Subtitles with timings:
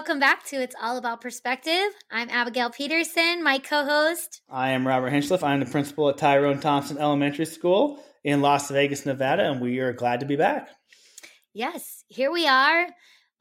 [0.00, 1.92] Welcome back to It's All About Perspective.
[2.10, 4.40] I'm Abigail Peterson, my co host.
[4.48, 5.42] I am Robert Hinchliffe.
[5.42, 9.92] I'm the principal at Tyrone Thompson Elementary School in Las Vegas, Nevada, and we are
[9.92, 10.70] glad to be back.
[11.52, 12.86] Yes, here we are.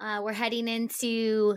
[0.01, 1.55] Uh, we're heading into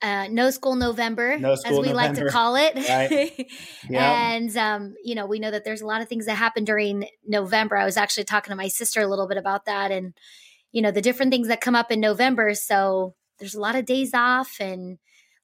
[0.00, 1.94] uh, No School November, no school as we November.
[1.96, 2.76] like to call it.
[2.76, 3.50] Right.
[3.90, 4.34] Yeah.
[4.34, 7.08] And, um, you know, we know that there's a lot of things that happen during
[7.26, 7.76] November.
[7.76, 10.14] I was actually talking to my sister a little bit about that and,
[10.70, 12.54] you know, the different things that come up in November.
[12.54, 14.98] So there's a lot of days off and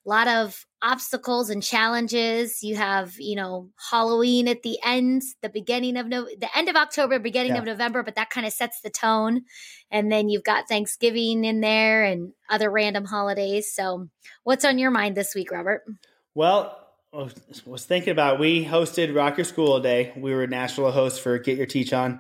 [0.05, 2.63] a lot of obstacles and challenges.
[2.63, 6.75] You have, you know, Halloween at the end, the beginning of no, the end of
[6.75, 7.59] October, beginning Yeah.
[7.59, 9.43] of November, but that kind of sets the tone.
[9.91, 13.73] And then you've got Thanksgiving in there and other random holidays.
[13.73, 14.09] So,
[14.43, 15.83] what's on your mind this week, Robert?
[16.34, 16.79] Well,
[17.15, 20.12] I was- was thinking about we hosted Rock Your School Day.
[20.17, 22.19] We were national host for Get Your Teach On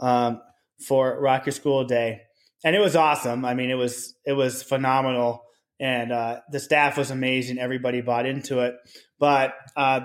[0.00, 0.42] um,
[0.86, 2.22] for Rock Your School Day,
[2.64, 3.44] and it was awesome.
[3.44, 5.44] I mean, it was it was phenomenal,
[5.78, 7.58] and uh, the staff was amazing.
[7.58, 8.74] Everybody bought into it,
[9.18, 10.00] but uh,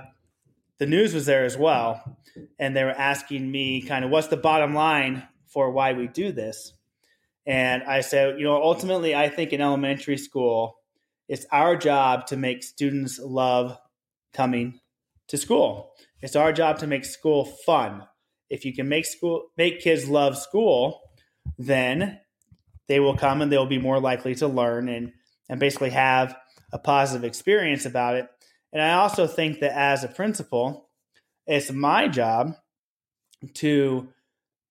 [0.77, 2.17] the news was there as well,
[2.59, 6.31] and they were asking me kind of what's the bottom line for why we do
[6.31, 6.73] this,
[7.47, 10.75] and I said, you know, ultimately, I think in elementary school
[11.29, 13.77] it's our job to make students love
[14.33, 14.79] coming
[15.27, 15.93] to school.
[16.21, 18.03] It's our job to make school fun.
[18.49, 21.01] If you can make school make kids love school,
[21.57, 22.19] then
[22.89, 25.13] they will come and they'll be more likely to learn and
[25.47, 26.35] and basically have
[26.73, 28.27] a positive experience about it.
[28.73, 30.89] And I also think that as a principal,
[31.47, 32.55] it's my job
[33.55, 34.09] to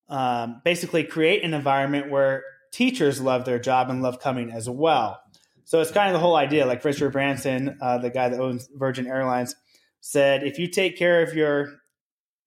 [0.08, 5.20] um, basically create an environment where teachers love their job and love coming as well.
[5.64, 6.66] So it's kind of the whole idea.
[6.66, 9.56] Like Richard Branson, uh, the guy that owns Virgin Airlines,
[10.00, 11.80] said, if you take care of your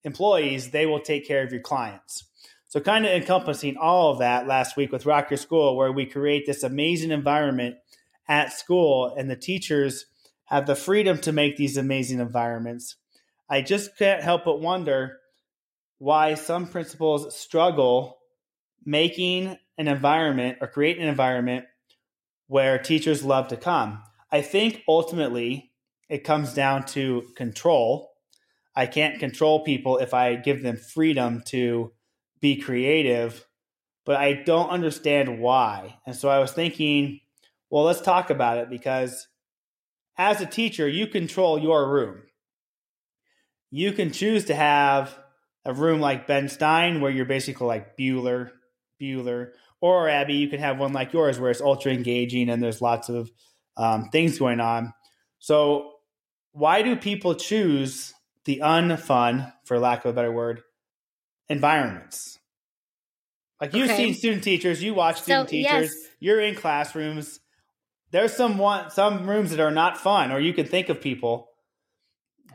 [0.03, 2.30] employees, they will take care of your clients.
[2.71, 6.05] So, kind of encompassing all of that last week with Rock Your School, where we
[6.05, 7.75] create this amazing environment
[8.29, 10.05] at school, and the teachers
[10.45, 12.95] have the freedom to make these amazing environments.
[13.49, 15.17] I just can't help but wonder
[15.97, 18.19] why some principals struggle
[18.85, 21.65] making an environment or creating an environment
[22.47, 24.01] where teachers love to come.
[24.31, 25.73] I think ultimately
[26.07, 28.13] it comes down to control.
[28.73, 31.91] I can't control people if I give them freedom to
[32.41, 33.47] be creative,
[34.05, 35.99] but I don't understand why.
[36.05, 37.19] And so I was thinking,
[37.69, 39.27] well, let's talk about it because
[40.17, 42.23] as a teacher, you control your room.
[43.69, 45.17] You can choose to have
[45.63, 48.51] a room like Ben Stein where you're basically like Bueller,
[48.99, 52.81] Bueller, or Abbie, you can have one like yours where it's ultra engaging and there's
[52.81, 53.31] lots of
[53.77, 54.93] um, things going on.
[55.39, 55.93] So,
[56.51, 58.13] why do people choose
[58.45, 60.61] the unfun, for lack of a better word,
[61.49, 62.39] environments?
[63.59, 63.97] Like you've Okay.
[63.97, 66.09] seen student teachers, you watch student So, teachers, yes.
[66.19, 67.39] you're in classrooms.
[68.11, 71.47] There's some one, some rooms that are not fun, or you can think of people.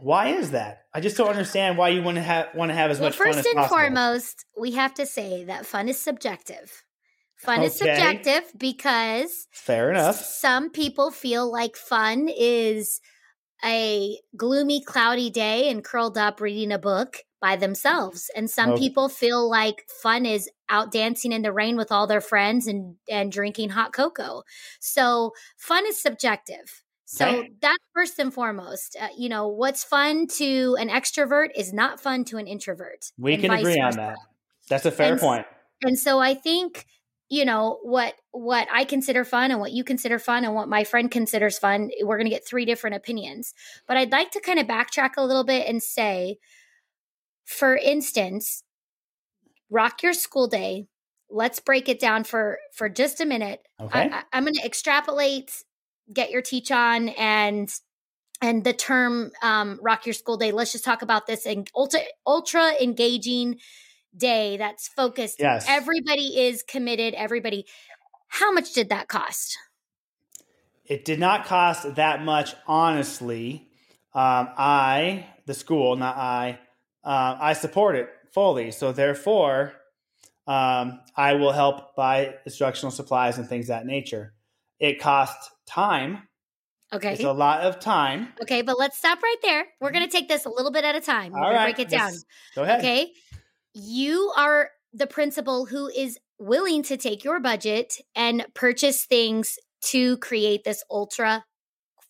[0.01, 0.83] Why is that?
[0.93, 3.17] I just don't understand why you want to have want to have as Well, much
[3.17, 3.77] fun first and possible.
[3.77, 6.83] foremost, we have to say that fun is subjective.
[7.37, 10.17] Fun is subjective because Fair enough.
[10.17, 13.01] some people feel like fun is
[13.65, 18.31] a gloomy, cloudy day and curled up reading a book by themselves.
[18.35, 18.83] And some Okay.
[18.87, 22.97] people feel like fun is out dancing in the rain with all their friends and,
[23.09, 24.43] and drinking hot cocoa.
[24.81, 26.83] So fun is subjective.
[27.05, 28.97] So that's first and foremost.
[29.01, 33.13] Uh, you know, what's fun to an extrovert is not fun to an introvert.
[33.19, 34.17] We can agree on that.
[34.69, 35.47] That's a fair And point.
[35.83, 36.87] And so I think
[37.29, 40.85] you know what what I consider fun and what you consider fun and what my
[40.85, 41.91] friend considers fun.
[42.03, 43.53] We're going to get three different opinions.
[43.89, 46.39] But I'd like to kind of backtrack a little bit and say,
[47.45, 48.63] for instance,
[49.71, 50.87] rock your school day.
[51.29, 53.61] Let's break it down for for just a minute.
[53.81, 53.99] Okay.
[53.99, 55.65] I, I, I'm going to extrapolate,
[56.13, 57.73] get your teach on, and
[58.41, 60.53] and the term um, rock your school day.
[60.53, 63.59] Let's just talk about this and ultra ultra engaging
[64.17, 65.37] day that's focused.
[65.39, 65.67] Yes.
[65.69, 67.15] Everybody is committed.
[67.15, 67.67] Everybody.
[68.29, 69.57] How much did that cost?
[70.85, 73.69] It did not cost that much, honestly.
[74.15, 76.59] Um, I, the school, not I,
[77.05, 78.71] uh, I support it fully.
[78.71, 79.73] So therefore,
[80.47, 84.33] um, I will help buy instructional supplies and things of that nature.
[84.79, 86.23] It costs time.
[86.93, 87.15] Okay.
[87.15, 88.29] It's a lot of time.
[88.43, 89.67] okay, but let's stop right there.
[89.81, 91.33] We're going to take this a little bit at a time.
[91.33, 92.13] We're All right, break it down.
[92.13, 92.25] let's-
[92.55, 92.79] Go ahead.
[92.79, 93.13] Okay.
[93.79, 99.59] You are the principal who is willing to take your budget and purchase things
[99.89, 101.45] to create this ultra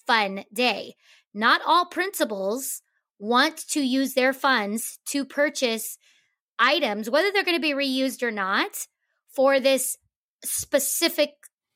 [0.06, 0.94] fun day.
[1.34, 2.82] Not all principals
[3.18, 5.98] want to use their funds to purchase
[6.56, 8.86] items, whether they're going to be reused or not,
[9.34, 9.96] for this
[10.44, 11.30] specific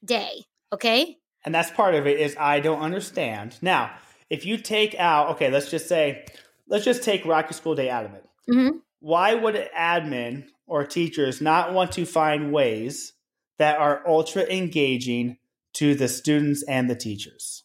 [0.04, 0.44] day.
[0.72, 1.16] Okay.
[1.44, 3.58] And that's part of it is I don't understand.
[3.60, 3.90] Now,
[4.28, 6.26] if you take out, okay, let's just say,
[6.68, 8.24] let's just take Rock Your School Day out of it.
[8.48, 8.76] Mm-hmm.
[9.00, 13.14] Why would admin or teachers not want to find ways
[13.58, 15.38] that are ultra engaging
[15.74, 17.64] to the students and the teachers?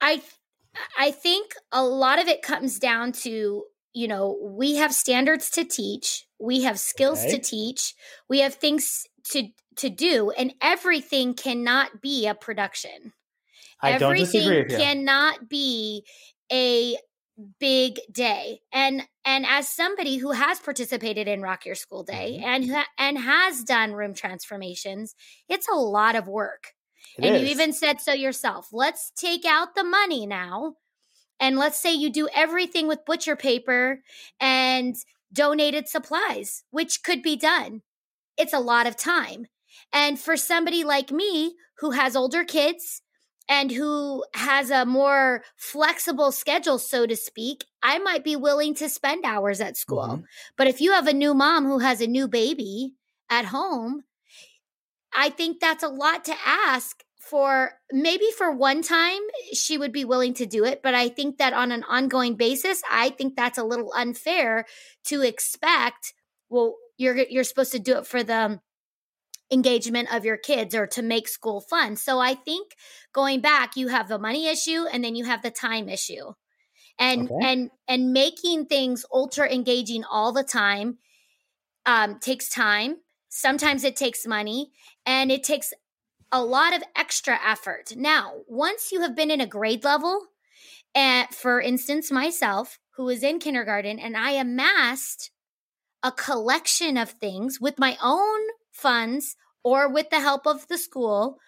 [0.00, 0.22] I
[0.98, 5.64] I think a lot of it comes down to, you know, we have standards to
[5.64, 7.36] teach, we have skills okay.
[7.36, 7.94] to teach,
[8.28, 13.12] we have things to to do, and everything cannot be a production.
[13.80, 14.78] I everything don't disagree with you.
[14.78, 16.04] cannot be
[16.52, 16.96] a
[17.58, 18.60] big day.
[18.72, 22.74] And and as somebody who has participated in Rock Your School Day mm-hmm.
[22.74, 25.14] and and has done room transformations,
[25.48, 26.72] it's a lot of work.
[27.18, 27.42] It and is.
[27.42, 28.68] you even said so yourself.
[28.72, 30.74] Let's take out the money now.
[31.40, 34.00] And let's say you do everything with butcher paper
[34.40, 34.94] and
[35.32, 37.82] donated supplies, which could be done.
[38.38, 39.46] It's a lot of time.
[39.92, 43.02] And for somebody like me who has older kids
[43.48, 48.88] and who has a more flexible schedule, so to speak, I might be willing to
[48.88, 50.08] spend hours at school.
[50.08, 50.22] Mm-hmm.
[50.56, 52.94] But if you have a new mom who has a new baby
[53.28, 54.04] at home,
[55.14, 59.20] I think that's a lot to ask for maybe for one time
[59.52, 62.82] she would be willing to do it but i think that on an ongoing basis
[62.90, 64.66] i think that's a little unfair
[65.04, 66.12] to expect
[66.50, 68.60] well you're you're supposed to do it for the
[69.50, 72.72] engagement of your kids or to make school fun so i think
[73.12, 76.32] going back you have the money issue and then you have the time issue
[76.98, 77.46] and okay.
[77.46, 80.98] and and making things ultra engaging all the time
[81.86, 82.96] um, takes time
[83.28, 84.70] sometimes it takes money
[85.04, 85.72] and it takes
[86.34, 87.92] a lot of extra effort.
[87.96, 90.26] Now, once you have been in a grade level,
[90.92, 95.30] and for instance, myself, who was in kindergarten, and I amassed
[96.02, 98.40] a collection of things with my own
[98.84, 101.38] funds or with the help of the school,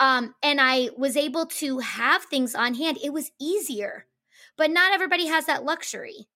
[0.00, 4.06] um, and I was able to have things on hand, it was easier.
[4.58, 6.26] But not everybody has that luxury.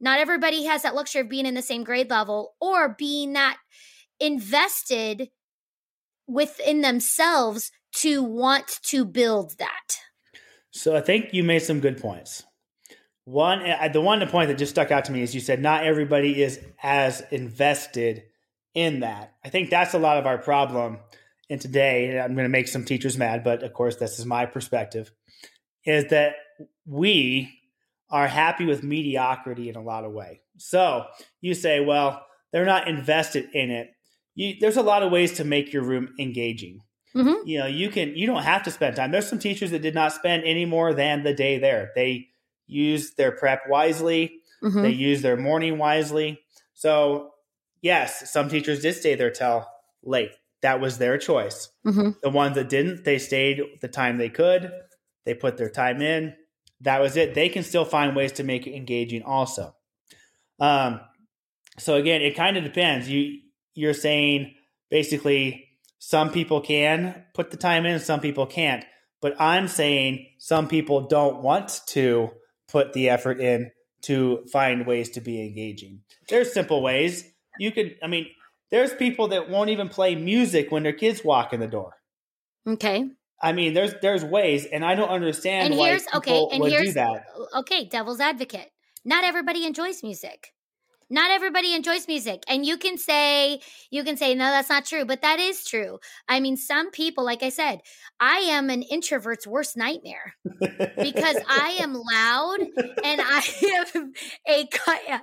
[0.00, 3.58] Not everybody has that luxury of being in the same grade level or being that
[4.18, 5.28] invested
[6.26, 9.98] within themselves to want to build that.
[10.70, 12.42] So I think you made some good points.
[13.24, 15.84] One, uh, the one point that just stuck out to me is you said not
[15.84, 18.24] everybody is as invested
[18.74, 19.34] in that.
[19.44, 20.98] I think that's a lot of our problem.
[21.50, 24.46] And today, I'm going to make some teachers mad, but of course, this is my
[24.46, 25.10] perspective,
[25.84, 26.36] is that
[26.86, 27.52] we
[28.10, 30.40] are happy with mediocrity in a lot of way.
[30.56, 31.04] So
[31.40, 33.94] you say, well, they're not invested in it
[34.34, 36.80] you, there's a lot of ways to make your room engaging.
[37.14, 37.46] Mm-hmm.
[37.46, 39.12] You know, you can you don't have to spend time.
[39.12, 41.92] There's some teachers that did not spend any more than the day there.
[41.94, 42.28] They
[42.66, 44.40] used their prep wisely.
[44.62, 44.82] Mm-hmm.
[44.82, 46.40] They used their morning wisely.
[46.74, 47.30] So
[47.84, 49.68] yes, some teachers did stay there till
[50.02, 50.32] late.
[50.62, 51.68] That was their choice.
[51.86, 52.12] Mm-hmm.
[52.22, 54.72] The ones that didn't, they stayed the time they could.
[55.26, 56.34] They put their time in.
[56.80, 57.34] That was it.
[57.34, 59.74] They can still find ways to make it engaging also.
[60.58, 61.00] Um,
[61.78, 63.08] so again, it kind of depends.
[63.08, 63.40] You
[63.74, 64.54] you're saying
[64.90, 68.84] basically some people can put the time in, some people can't.
[69.20, 72.30] But I'm saying some people don't want to
[72.68, 73.70] put the effort in
[74.02, 76.02] to find ways to be engaging.
[76.28, 77.24] There's simple ways.
[77.58, 78.26] You could, I mean,
[78.70, 81.94] there's people that won't even play music when their kids walk in the door.
[82.66, 83.08] Okay.
[83.42, 86.62] I mean, there's there's ways, and I don't understand and why here's, people okay, and
[86.62, 87.26] would here's, do that.
[87.56, 88.70] Okay, devil's advocate.
[89.04, 90.53] Not everybody enjoys music
[91.10, 95.04] not everybody enjoys music and you can say you can say no that's not true
[95.04, 95.98] but that is true.
[96.28, 97.80] I mean some people like i said
[98.20, 100.34] i am an introvert's worst nightmare
[100.98, 102.60] because i am loud
[103.04, 103.42] and i
[103.94, 104.12] am
[104.48, 104.68] a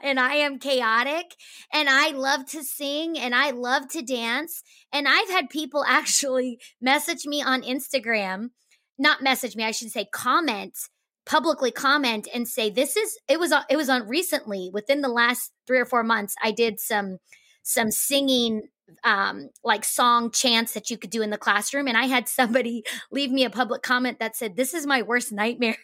[0.04, 1.36] and i am chaotic
[1.74, 6.60] and i love to sing and i love to dance and i've had people actually
[6.82, 8.50] message me on instagram
[8.98, 10.78] not message me i should say comment
[11.26, 15.52] publicly comment and say this is it was it was on recently within the last
[15.72, 17.20] 3 or 4 months I did some
[17.64, 18.64] some singing
[19.06, 22.84] um like song chants that you could do in the classroom and I had somebody
[23.12, 25.78] leave me a public comment that said this is my worst nightmare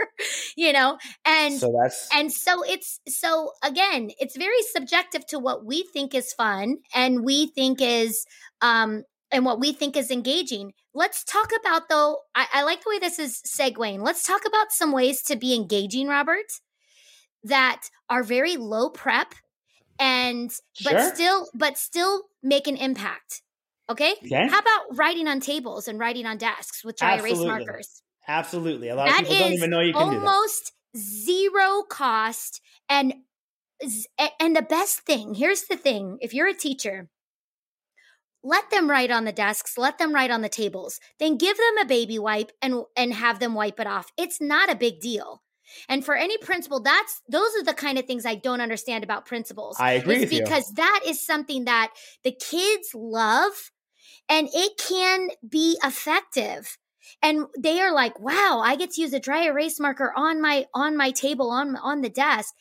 [0.56, 5.66] you know and so that's and so it's so again it's very subjective to what
[5.66, 8.24] we think is fun and we think is
[8.62, 10.72] um and what we think is engaging.
[10.94, 12.20] Let's talk about though.
[12.34, 14.00] I, I, like the way this is segueing.
[14.00, 16.46] Let's talk about some ways to be engaging, Robert,
[17.48, 19.34] that are very low prep
[19.98, 20.92] and sure.
[20.92, 23.42] but still but still make an impact.
[23.88, 24.14] Okay?
[24.24, 24.48] okay?
[24.48, 27.46] How about writing on tables and writing on desks with dry Absolutely.
[27.46, 28.02] erase markers?
[28.28, 28.88] Absolutely.
[28.88, 30.26] A lot that of people don't even know you can do that.
[30.26, 33.14] Almost zero cost and
[34.40, 37.10] and the best thing, here's the thing, if you're a teacher,
[38.42, 40.98] let them write on the desks, let them write on the tables.
[41.18, 44.10] Then give them a baby wipe and and have them wipe it off.
[44.16, 45.42] It's not a big deal.
[45.88, 49.26] And for any principal, that's those are the kind of things I don't understand about
[49.26, 49.76] principals.
[49.78, 50.76] I agree it's because you.
[50.76, 51.92] that is something that
[52.24, 53.70] the kids love
[54.28, 56.78] and it can be effective.
[57.22, 60.66] And they are like, "Wow, I get to use a dry erase marker on my
[60.74, 62.54] on my table on on the desk."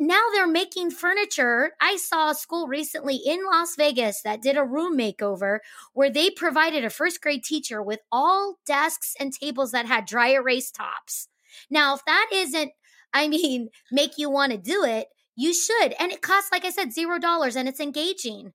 [0.00, 1.72] now they're making furniture.
[1.80, 5.58] I saw a school recently in Las Vegas that did a room makeover
[5.92, 10.30] where they provided a first grade teacher with all desks and tables that had dry
[10.30, 11.28] erase tops.
[11.70, 12.72] Now, if that isn't,
[13.12, 15.94] I mean, make you want to do it, you should.
[16.00, 18.52] And it costs, like I said, zero dollars and it's engaging.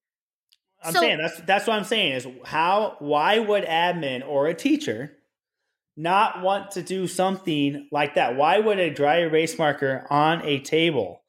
[0.83, 4.53] I'm so, saying that's that's what I'm saying is how why would admin or a
[4.53, 5.13] teacher
[5.95, 8.36] not want to do something like that?
[8.36, 11.24] Why would a dry erase marker on a table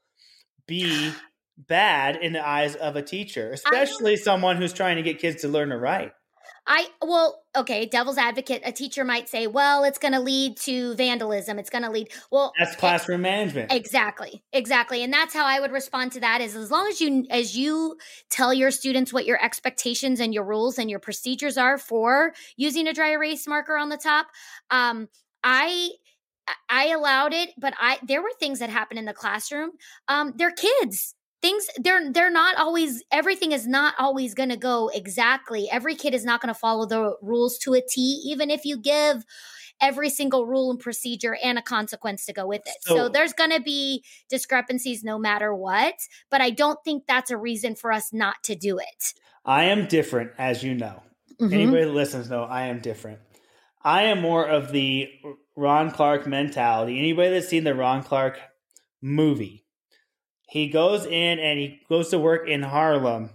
[0.67, 1.13] be
[1.57, 5.49] bad in the eyes of a teacher, especially someone who's trying to get kids to
[5.49, 6.13] learn to write?
[6.67, 10.95] I well, okay, devil's advocate, a teacher might say, well, it's going to lead to
[10.95, 11.59] vandalism.
[11.59, 13.71] It's going to lead well That's classroom management.
[13.73, 14.43] Exactly.
[14.53, 15.03] Exactly.
[15.03, 17.97] And that's how I would respond to that is as long as you as you
[18.31, 22.87] tell your students what your expectations and your rules and your procedures are for using
[22.87, 24.29] a dry erase marker on the top,
[24.71, 25.09] um
[25.43, 25.91] I
[26.69, 29.73] I allowed it, but I there were things that happened in the classroom.
[30.09, 31.15] Um, they're kids
[31.45, 35.69] things they're they're not always everything is not always going to go exactly.
[35.71, 38.79] Every kid is not going to follow the rules to a t even if you
[38.79, 39.25] give
[39.81, 42.77] every single rule and procedure and a consequence to go with it.
[42.81, 45.95] So, so there's going to be discrepancies no matter what
[46.31, 49.13] but i don't think that's a reason for us not to do it.
[49.45, 51.03] I am different as you know.
[51.41, 51.53] Mm-hmm.
[51.53, 53.19] anybody that listens know i am different.
[53.87, 55.11] I am more of the
[55.57, 56.99] ron clark mentality.
[56.99, 58.39] Anybody that's seen the ron clark
[59.03, 59.64] movie
[60.49, 63.31] he goes in and he goes to work in Harlem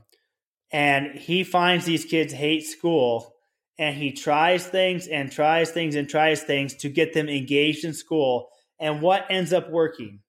[0.72, 3.36] and he finds these kids hate school
[3.78, 7.94] and he tries things and tries things and tries things to get them engaged in
[7.94, 8.50] school.
[8.80, 10.20] And what ends up working?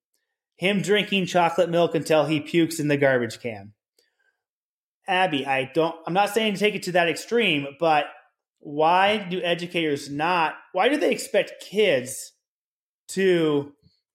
[0.57, 3.73] Him drinking chocolate milk until he pukes in the garbage can.
[5.09, 8.05] Abbie, I don't, I'm not saying take it to that extreme, but
[8.61, 12.33] why do educators not, why do they expect kids
[13.09, 13.73] to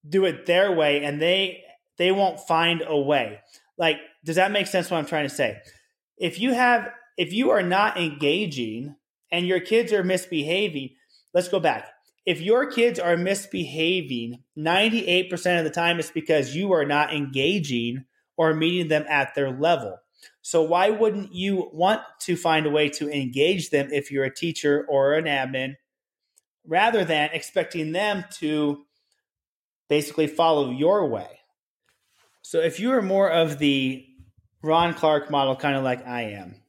[0.08, 1.65] do it their way and they
[1.98, 3.40] they won't find a way.
[3.78, 5.60] Like, does that make sense what I'm trying to say?
[6.18, 8.96] If you have, if you are not engaging
[9.32, 10.92] and your kids are misbehaving,
[11.34, 11.90] let's go back.
[12.26, 18.06] If your kids are misbehaving, 98% of the time it's because you are not engaging
[18.38, 19.98] or meeting them at their level.
[20.42, 24.34] So why wouldn't you want to find a way to engage them if you're a
[24.34, 25.76] teacher or an admin
[26.66, 28.86] rather than expecting them to
[29.88, 31.40] basically follow your way?
[32.48, 34.06] So if you are more of the
[34.62, 36.62] Ron Clark model, kind of like I am,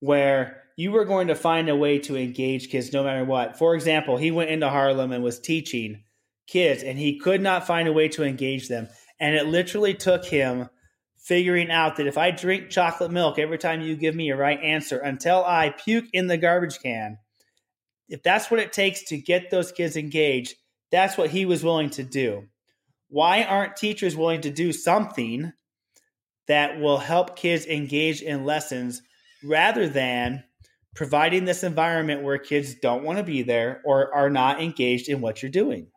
[0.00, 3.56] where you were going to find a way to engage kids no matter what.
[3.56, 6.02] For example, he went into Harlem and was teaching
[6.46, 8.88] kids, and he could not find a way to engage them.
[9.18, 10.68] And it literally took him
[11.16, 14.60] figuring out that if I drink chocolate milk every time you give me a right
[14.60, 17.16] answer until I puke in the garbage can,
[18.10, 20.56] if that's what it takes to get those kids engaged,
[20.92, 22.48] that's what he was willing to do
[23.08, 25.52] why aren't teachers willing to do something
[26.48, 29.02] that will help kids engage in lessons
[29.44, 30.44] rather than
[30.94, 35.20] providing this environment where kids don't want to be there or are not engaged in
[35.20, 35.88] what you're doing?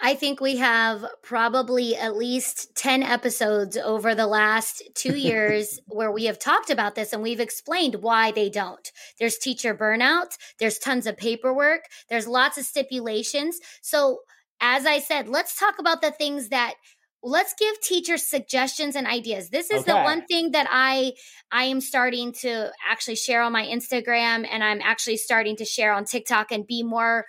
[0.00, 6.12] I think we have probably at least 10 episodes over the last two years where
[6.12, 8.92] we have talked about this and we've explained why they don't.
[9.18, 13.58] There's teacher burnout, there's tons of paperwork, there's lots of stipulations.
[13.82, 14.20] So,
[14.60, 16.74] as I said, let's talk about the things that
[17.22, 19.50] let's give teachers suggestions and ideas.
[19.50, 19.92] This is okay.
[19.92, 21.14] the one thing that I
[21.50, 25.92] I am starting to actually share on my Instagram and I'm actually starting to share
[25.92, 27.26] on TikTok and be more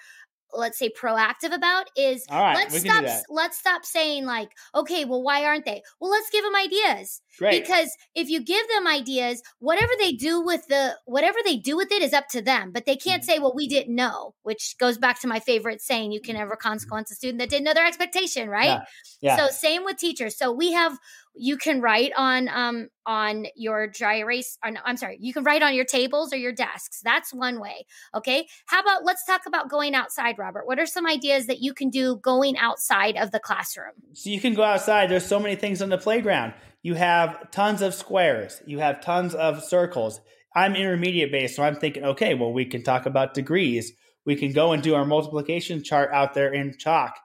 [0.54, 5.66] let's say proactive about is let's stop let's stop saying like okay well why aren't
[5.66, 7.62] they well let's give them ideas Great.
[7.62, 11.92] because if you give them ideas whatever they do with the whatever they do with
[11.92, 13.32] it is up to them but they can't mm-hmm.
[13.32, 16.56] say well we didn't know which goes back to my favorite saying you can never
[16.56, 18.82] consequence a student that didn't know their expectation right
[19.22, 19.36] yeah.
[19.36, 19.38] Yeah.
[19.38, 20.98] so same with teachers so we have
[21.40, 25.44] you can write on um on your dry erase or no, I'm sorry, you can
[25.44, 27.00] write on your tables or your desks.
[27.02, 27.86] That's one way.
[28.14, 28.46] Okay.
[28.66, 30.68] How about let's talk about going outside, Robert.
[30.68, 33.94] What are some ideas that you can do going outside of the classroom?
[34.14, 35.10] So you can go outside.
[35.10, 36.54] There's so many things on the playground.
[36.84, 40.20] You have tons of squares, you have tons of circles.
[40.56, 43.94] I'm intermediate based, so I'm thinking, okay, well, we can talk about degrees.
[44.26, 47.16] We can go and do our multiplication chart out there in chalk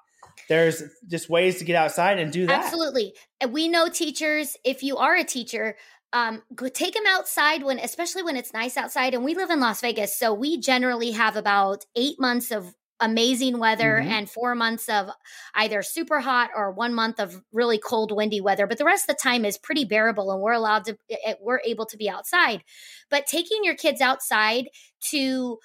[0.49, 2.65] there's just ways to get outside and do that.
[2.65, 3.15] Absolutely.
[3.49, 5.77] We know teachers, if you are a teacher,
[6.13, 9.15] um, go take them outside when, especially when it's nice outside.
[9.15, 13.59] And we live in Las Vegas, so we generally have about eight months of amazing
[13.59, 14.11] weather mm-hmm.
[14.11, 15.11] and four months of
[15.55, 18.69] either super hot or one month of really cold, windy weather.
[18.69, 20.97] But the rest of the time is pretty bearable, and we're allowed to,
[21.41, 22.63] we're able to be outside.
[23.11, 24.69] But taking your kids outside
[25.11, 25.59] to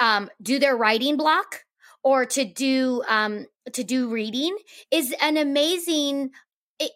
[0.00, 1.64] um, do their writing block
[2.02, 4.56] or to do um, to do reading
[4.90, 6.30] is an amazing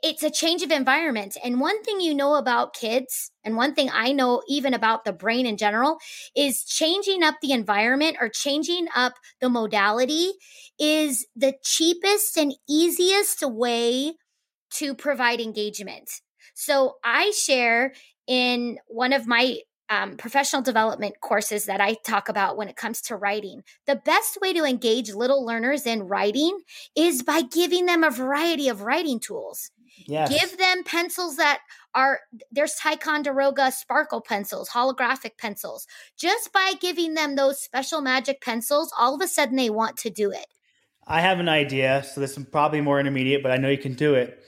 [0.03, 1.37] it's a change of environment.
[1.45, 5.13] And one thing you know about kids, and one thing I know even about the
[5.13, 5.99] brain in general,
[6.35, 10.33] is changing up the environment or changing up the modality
[10.79, 14.15] is the cheapest and easiest way
[14.71, 16.11] to provide engagement.
[16.55, 17.93] So I share
[18.27, 19.59] in one of my
[19.91, 23.63] um, professional development courses that I talk about when it comes to writing.
[23.87, 26.61] The best way to engage little learners in writing
[26.97, 29.71] is by giving them a variety of writing tools.
[30.07, 30.29] Yes.
[30.29, 31.61] Give them pencils that
[31.95, 35.87] are there's Ticonderoga sparkle pencils, holographic pencils.
[36.19, 40.11] Just by giving them those special magic pencils, all of a sudden they want to
[40.11, 40.47] do it.
[41.07, 43.95] I have an idea, so this is probably more intermediate, but I know you can
[43.95, 44.43] do it.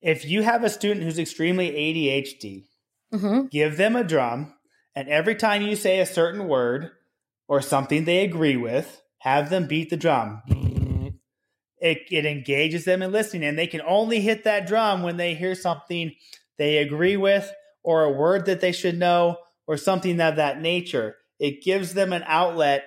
[0.00, 2.64] If you have a student who's extremely ADHD,
[3.12, 3.46] mm-hmm.
[3.46, 4.54] give them a drum
[4.96, 6.90] and every time you say a certain word
[7.48, 10.42] or something they agree with, have them beat the drum.
[11.78, 15.34] It, it engages them in listening, and they can only hit that drum when they
[15.34, 16.14] hear something
[16.56, 17.52] they agree with
[17.84, 19.36] or a word that they should know
[19.66, 21.16] or something of that nature.
[21.38, 22.86] It gives them an outlet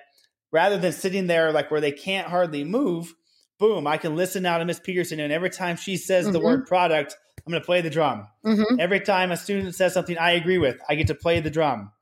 [0.50, 3.14] rather than sitting there like where they can't hardly move.
[3.60, 6.32] Boom, I can listen now to Miss Peterson, and every time she says mm-hmm.
[6.32, 7.14] the word product,
[7.46, 8.26] I'm going to play the drum.
[8.44, 8.80] Mm-hmm.
[8.80, 11.92] Every time a student says something I agree with, I get to play the drum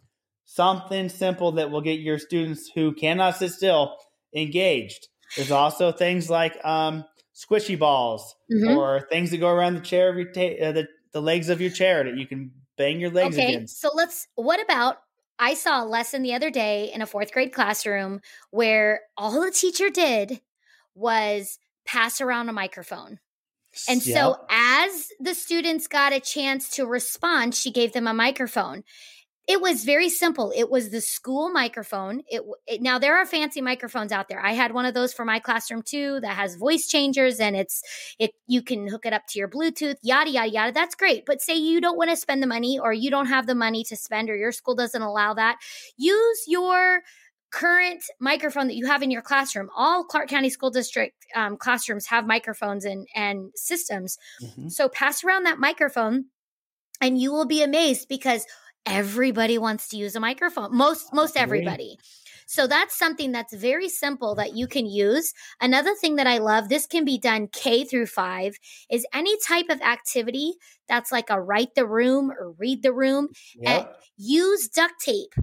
[0.48, 3.94] something simple that will get your students who cannot sit still
[4.34, 5.08] engaged.
[5.36, 7.04] There's also things like um,
[7.36, 8.76] squishy balls mm-hmm.
[8.76, 11.60] or things that go around the chair of your ta- uh, the, the legs of
[11.60, 13.78] your chair that you can bang your legs okay, against.
[13.78, 14.26] So let's.
[14.36, 14.96] What about?
[15.38, 19.52] I saw a lesson the other day in a fourth grade classroom where all the
[19.52, 20.40] teacher did
[20.94, 23.20] was pass around a microphone.
[23.86, 24.16] And yep.
[24.16, 28.82] so, as the students got a chance to respond, she gave them a microphone.
[29.48, 30.52] It was very simple.
[30.54, 32.22] It was the school microphone.
[32.28, 34.44] It, it, now there are fancy microphones out there.
[34.44, 37.82] I had one of those for my classroom too that has voice changers and it's
[38.18, 40.72] it you can hook it up to your Bluetooth, yada yada yada.
[40.72, 41.24] That's great.
[41.24, 43.84] But say you don't want to spend the money or you don't have the money
[43.84, 45.56] to spend or your school doesn't allow that,
[45.96, 47.00] use your
[47.50, 49.70] current microphone that you have in your classroom.
[49.74, 54.18] All Clark County School District um, classrooms have microphones and and systems.
[54.42, 54.68] Mm-hmm.
[54.68, 56.26] So pass around that microphone,
[57.00, 58.44] and you will be amazed because
[58.88, 60.74] everybody wants to use a microphone.
[60.74, 61.98] Most most everybody.
[62.46, 65.34] So that's something that's very simple that you can use.
[65.60, 68.56] Another thing that I love, this can be done K through 5,
[68.90, 70.54] is any type of activity
[70.88, 73.28] that's like a write the room or read the room
[73.62, 74.00] eh, yep.
[74.16, 75.34] use duct tape.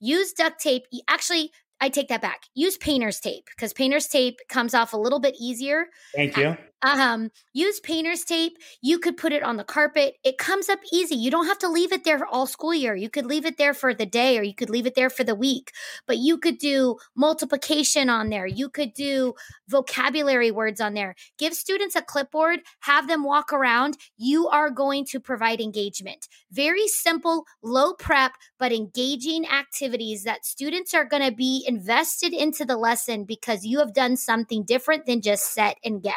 [0.00, 0.84] Use duct tape.
[1.08, 2.42] Actually, I take that back.
[2.54, 5.86] Use painter's tape because painter's tape comes off a little bit easier.
[6.14, 6.58] Thank you.
[6.82, 8.56] Um, use painter's tape.
[8.80, 10.14] You could put it on the carpet.
[10.24, 11.14] It comes up easy.
[11.14, 12.96] You don't have to leave it there all school year.
[12.96, 15.22] You could leave it there for the day or you could leave it there for
[15.22, 15.72] the week.
[16.06, 18.46] But you could do multiplication on there.
[18.46, 19.34] You could do
[19.68, 21.14] vocabulary words on there.
[21.38, 23.98] Give students a clipboard, have them walk around.
[24.16, 26.28] You are going to provide engagement.
[26.50, 32.64] Very simple, low prep, but engaging activities that students are going to be invested into
[32.64, 36.14] the lesson because you have done something different than just set and get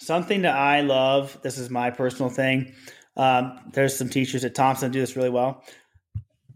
[0.00, 1.38] something that I love.
[1.42, 2.74] This is my personal thing.
[3.16, 5.62] Um, there's some teachers at Thompson do this really well.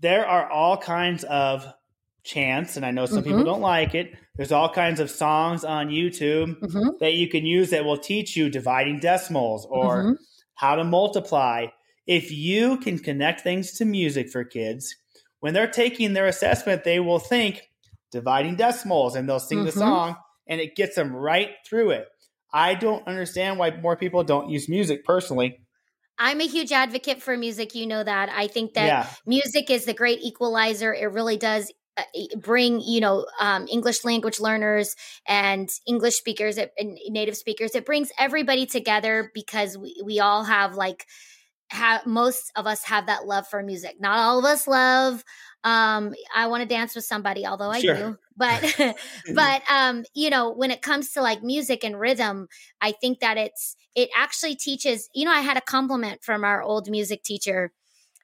[0.00, 1.66] There are all kinds of
[2.24, 3.28] chants, and I know some mm-hmm.
[3.28, 4.14] people don't like it.
[4.36, 6.88] There's all kinds of songs on YouTube mm-hmm.
[7.00, 10.12] that you can use that will teach you dividing decimals or mm-hmm.
[10.54, 11.66] how to multiply.
[12.06, 14.96] If you can connect things to music for kids,
[15.40, 17.70] when they're taking their assessment, they will think
[18.10, 19.78] dividing decimals and they'll sing the mm-hmm.
[19.78, 22.08] song and it gets them right through it.
[22.54, 25.60] I don't understand why more people don't use music personally.
[26.16, 27.74] I'm a huge advocate for music.
[27.74, 28.28] You know that.
[28.28, 29.08] I think that yeah.
[29.26, 30.94] music is the great equalizer.
[30.94, 32.02] It really does uh,
[32.38, 34.96] bring you know um, english language learners
[35.28, 40.74] and english speakers and native speakers it brings everybody together because we, we all have
[40.74, 41.06] like
[41.68, 45.22] have most of us have that love for music not all of us love
[45.62, 47.94] um i want to dance with somebody although i sure.
[47.94, 48.62] do but
[49.34, 52.48] but um you know when it comes to like music and rhythm
[52.80, 56.62] i think that it's it actually teaches you know i had a compliment from our
[56.62, 57.72] old music teacher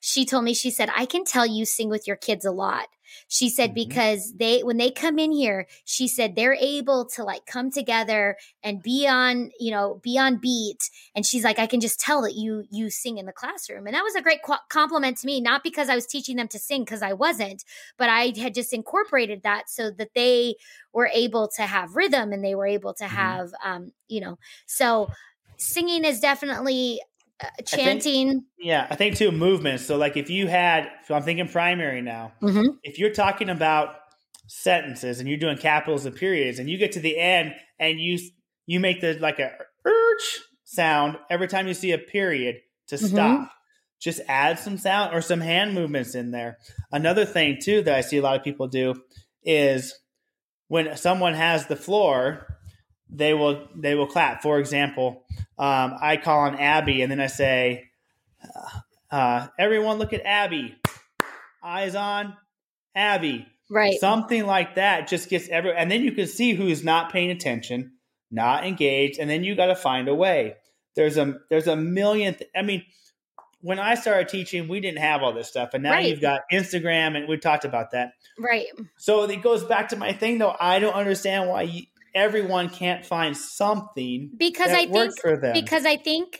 [0.01, 2.89] she told me, she said, I can tell you sing with your kids a lot.
[3.29, 3.89] She said, mm-hmm.
[3.89, 8.37] because they, when they come in here, she said they're able to like come together
[8.63, 10.91] and be on, you know, be on beat.
[11.15, 13.87] And she's like, I can just tell that you, you sing in the classroom.
[13.87, 16.49] And that was a great qu- compliment to me, not because I was teaching them
[16.49, 17.65] to sing, because I wasn't,
[17.97, 20.57] but I had just incorporated that so that they
[20.93, 23.17] were able to have rhythm and they were able to mm-hmm.
[23.17, 23.71] have, mm-hmm.
[23.71, 25.11] um, you know, so
[25.57, 27.01] singing is definitely
[27.65, 28.29] chanting.
[28.29, 29.87] I think, yeah, I think too movements.
[29.87, 32.33] So like if you had, so I'm thinking primary now.
[32.43, 32.77] Mm-hmm.
[32.83, 33.97] If you're talking about
[34.47, 38.19] sentences and you're doing capitals and periods, and you get to the end and you
[38.67, 39.53] you make the like a
[39.85, 42.57] urge sound every time you see a period
[42.89, 43.07] to mm-hmm.
[43.07, 43.51] stop.
[44.01, 46.57] Just add some sound or some hand movements in there.
[46.91, 48.95] Another thing too that I see a lot of people do
[49.45, 49.95] is
[50.69, 52.47] when someone has the floor
[53.13, 54.43] they will they will clap.
[54.43, 55.25] For example,
[55.59, 57.91] um, I call on Abbie, and then I say,
[58.45, 60.77] uh, uh, "Everyone, look at Abbie.
[61.63, 62.37] Eyes on
[62.95, 63.95] Abbie." Right.
[64.01, 67.93] Something like that just gets every, and then you can see who's not paying attention,
[68.31, 70.57] not engaged, and then you got to find a way.
[70.97, 72.35] There's a there's a million.
[72.35, 72.85] Th- I mean,
[73.61, 76.07] when I started teaching, we didn't have all this stuff, and now right.
[76.07, 78.13] you've got Instagram, and we talked about that.
[78.39, 78.67] Right.
[78.97, 80.57] So it goes back to my thing, though.
[80.59, 81.83] I don't understand why you,
[82.15, 85.15] everyone can't find something because I think
[85.55, 86.39] because I think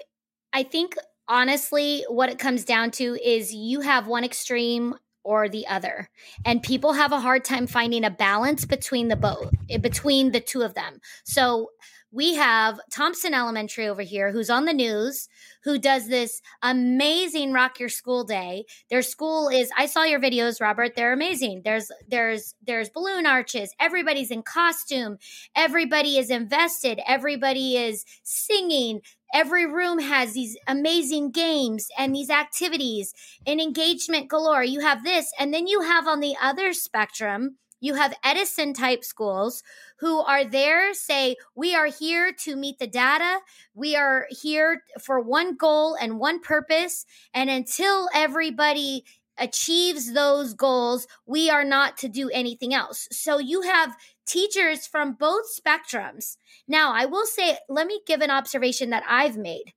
[0.53, 0.95] I think
[1.29, 6.09] honestly what it comes down to is you have one extreme or the other.
[6.45, 10.41] And people have a hard time finding a balance between the both eh, between the
[10.41, 11.01] two of them.
[11.25, 11.71] So
[12.13, 15.29] we have Thompson Elementary over here who's on the news,
[15.63, 18.65] who does this amazing Rock Your School Day.
[18.91, 20.97] Their school is I saw your videos, Robert.
[20.97, 21.63] They're amazing.
[21.65, 23.75] There's there's there's balloon arches.
[23.79, 25.19] Everybody's in costume.
[25.55, 27.01] Everybody is invested.
[27.07, 29.01] Everybody is singing.
[29.33, 33.15] Every room has these amazing games and these activities
[33.47, 34.65] and engagement galore.
[34.65, 39.05] You have this, and then you have on the other spectrum you have Edison type
[39.05, 39.63] schools
[39.99, 43.41] who are there, say, we are here to meet the data.
[43.75, 47.07] We are here for one goal and one purpose.
[47.35, 49.05] And until everybody
[49.39, 53.09] achieves those goals, we are not to do anything else.
[53.11, 56.37] So you have teachers from both spectrums.
[56.69, 59.73] Now, I will say, let me give an observation that I've made.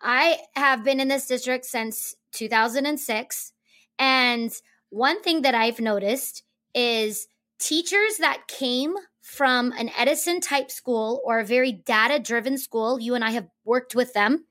[0.00, 3.52] I have been in this district since 2006,
[3.98, 4.52] and
[4.94, 7.26] one thing that I've noticed is
[7.58, 13.00] teachers that came from an Edison type school or a very data driven school.
[13.00, 14.44] You and I have worked with them.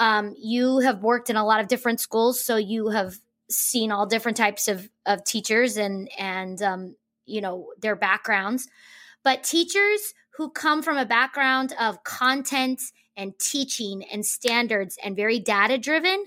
[0.00, 3.14] Um, you have worked in a lot of different schools, so you have
[3.50, 8.68] seen all different types of, of teachers and and um, you know their backgrounds.
[9.22, 12.80] But teachers who come from a background of content
[13.16, 16.24] and teaching and standards and very data driven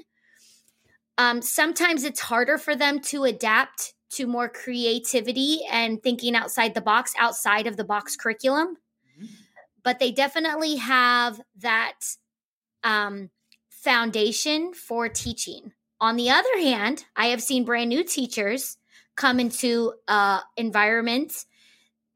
[1.17, 6.82] um, sometimes it's harder for them to adapt to more creativity and thinking outside the
[6.82, 8.76] box, outside of the box curriculum.
[9.17, 9.26] Mm-hmm.
[9.84, 12.00] But they definitely have that
[12.84, 13.30] um,
[13.69, 15.71] foundation for teaching.
[16.00, 18.78] On the other hand, I have seen brand new teachers
[19.15, 21.45] come into uh, environment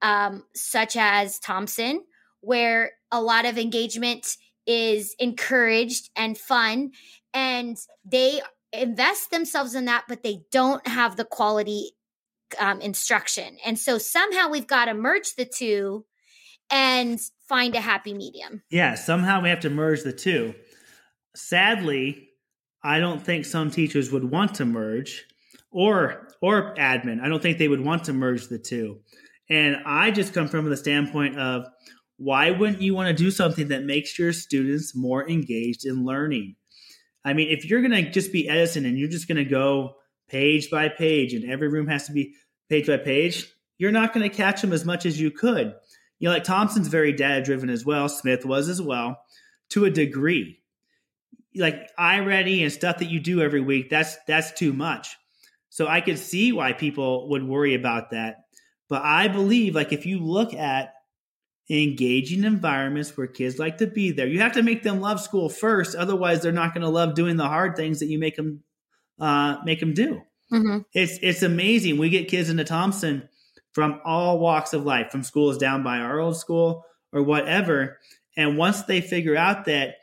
[0.01, 2.03] um, such as Thompson,
[2.41, 6.91] where a lot of engagement is encouraged and fun,
[7.34, 8.41] and they
[8.81, 11.91] invest themselves in that, but they don't have the quality
[12.59, 13.57] um, instruction.
[13.65, 16.05] And so somehow we've got to merge the two
[16.69, 18.63] and find a happy medium.
[18.69, 20.55] Yeah, somehow we have to merge the two.
[21.35, 22.29] Sadly,
[22.83, 25.25] I don't think some teachers would want to merge
[25.71, 27.21] or or admin.
[27.21, 28.99] I don't think they would want to merge the two.
[29.49, 31.67] And I just come from the standpoint of
[32.17, 36.55] why wouldn't you want to do something that makes your students more engaged in learning?
[37.25, 39.95] I mean, if you're going to just be Edison and you're just going to go
[40.29, 42.35] page by page and every room has to be
[42.69, 45.73] page by page, you're not going to catch them as much as you could.
[46.19, 48.07] You know, like Thompson's very data driven as well.
[48.07, 49.17] Smith was as well
[49.71, 50.59] to a degree.
[51.55, 55.17] Like iReady and stuff that you do every week, that's that's too much.
[55.69, 58.45] So I could see why people would worry about that.
[58.88, 60.93] But I believe like if you look at
[61.69, 64.28] engaging environments where kids like to be there.
[64.28, 67.38] You have to make them love school first, otherwise they're not going to love doing
[67.38, 68.63] the hard things that you make them
[69.19, 70.21] uh, make them do.
[70.51, 70.80] Mm-hmm.
[70.93, 71.97] It's it's amazing.
[71.97, 73.28] We get kids into Thompson
[73.73, 77.97] from all walks of life, from schools down by our old school or whatever.
[78.38, 79.95] And once they figure out that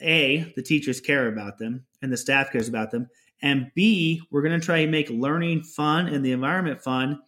[0.00, 3.08] a the teachers care about them and the staff cares about them,
[3.40, 7.20] and b we're going to try and make learning fun and the environment fun,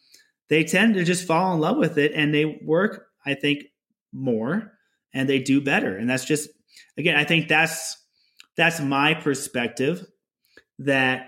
[0.50, 3.64] they tend to just fall in love with it and they work I think,
[4.12, 4.72] more
[5.12, 5.96] and they do better.
[5.96, 6.48] And that's just
[6.96, 7.96] again, I think that's
[8.56, 10.04] that's my perspective
[10.78, 11.26] that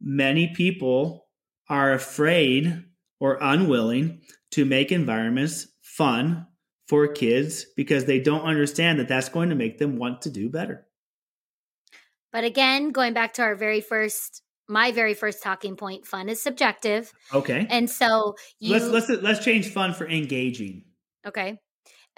[0.00, 1.26] many people
[1.68, 2.84] are afraid
[3.20, 4.20] or unwilling
[4.52, 6.46] to make environments fun
[6.86, 10.48] for kids because they don't understand that that's going to make them want to do
[10.48, 10.86] better.
[12.32, 16.40] But again, going back to our very first my very first talking point fun is
[16.40, 17.12] subjective.
[17.32, 17.66] Okay.
[17.70, 20.84] And so you Let's let's let's change fun for engaging.
[21.26, 21.58] Okay.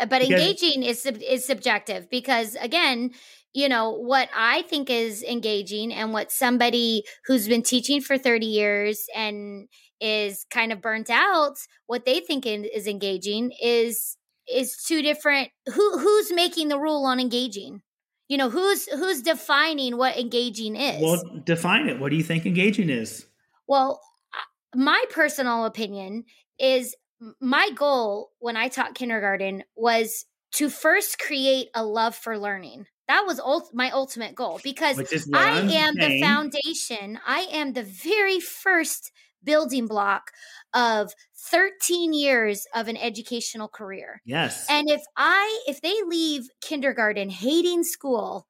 [0.00, 3.10] Uh, But Because- engaging is sub- is subjective because again,
[3.52, 8.46] you know, what I think is engaging and what somebody who's been teaching for 30
[8.46, 9.68] years and
[10.00, 14.16] is kind of burnt out, what they think in- is engaging is
[14.52, 17.82] is two different who who's making the rule on engaging?
[18.28, 21.02] You know, who's who's defining what engaging is?
[21.02, 21.98] Well, define it.
[22.00, 23.26] What do you think engaging is?
[23.66, 24.00] Well,
[24.32, 26.24] uh, my personal opinion
[26.58, 26.94] is
[27.40, 32.86] my goal when I taught kindergarten was to first create a love for learning.
[33.08, 37.18] That was ult- my ultimate goal because Which is what I I'm am the foundation.
[37.26, 40.30] I am the very first building block
[40.74, 44.22] of 13 years of an educational career.
[44.24, 44.66] Yes.
[44.70, 48.46] And if I if they leave kindergarten hating school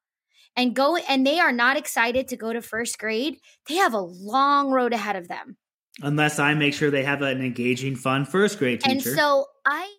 [0.57, 4.01] and go and they are not excited to go to first grade, they have a
[4.01, 5.57] long road ahead of them.
[6.03, 8.93] Unless I make sure they have an engaging, fun first grade teacher.
[8.93, 9.93] And so I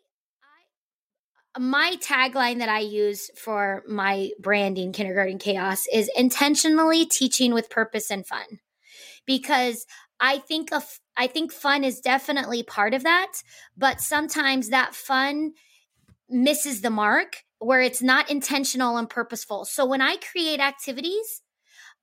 [1.56, 7.69] I my tagline that I use for my branding kindergarten chaos is intentionally teaching with
[7.69, 8.60] purpose and fun.
[9.25, 9.86] Because
[10.19, 13.34] I think of I think fun is definitely part of that,
[13.77, 15.54] but sometimes that fun
[16.30, 19.65] misses the mark where it's not intentional and purposeful.
[19.65, 21.40] So when I create activities,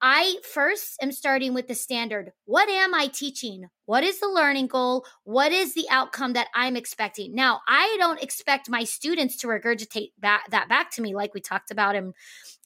[0.01, 2.33] I first am starting with the standard.
[2.45, 3.69] What am I teaching?
[3.87, 5.05] What is the learning goal?
[5.25, 7.35] What is the outcome that I'm expecting?
[7.35, 11.41] Now, I don't expect my students to regurgitate that, that back to me like we
[11.41, 12.13] talked about in,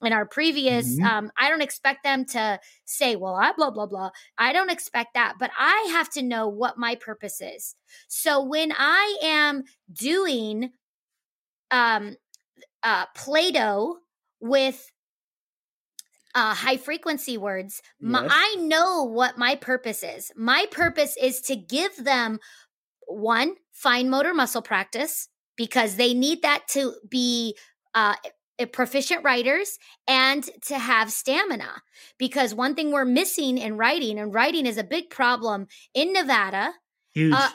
[0.03, 0.99] in our previous.
[0.99, 1.05] Mhm.
[1.05, 4.11] Um, I don't expect them to say, well, I blah, blah, blah.
[4.37, 7.77] I don't expect that, but I have to know what my purpose is.
[8.09, 10.73] So when I am doing
[11.71, 12.17] um,
[12.83, 13.97] uh, Play Doh
[14.41, 14.92] with
[16.35, 20.33] uh, high frequency words, my, I know what my purpose is.
[20.37, 22.39] My purpose is to give them
[23.07, 27.57] one, fine motor muscle practice because they need that to be
[27.95, 28.15] uh,
[28.73, 31.83] proficient writers and to have stamina.
[32.19, 36.73] Because one thing we're missing in writing, and writing is a big problem in Nevada,
[37.15, 37.35] Huge.
[37.35, 37.51] uh,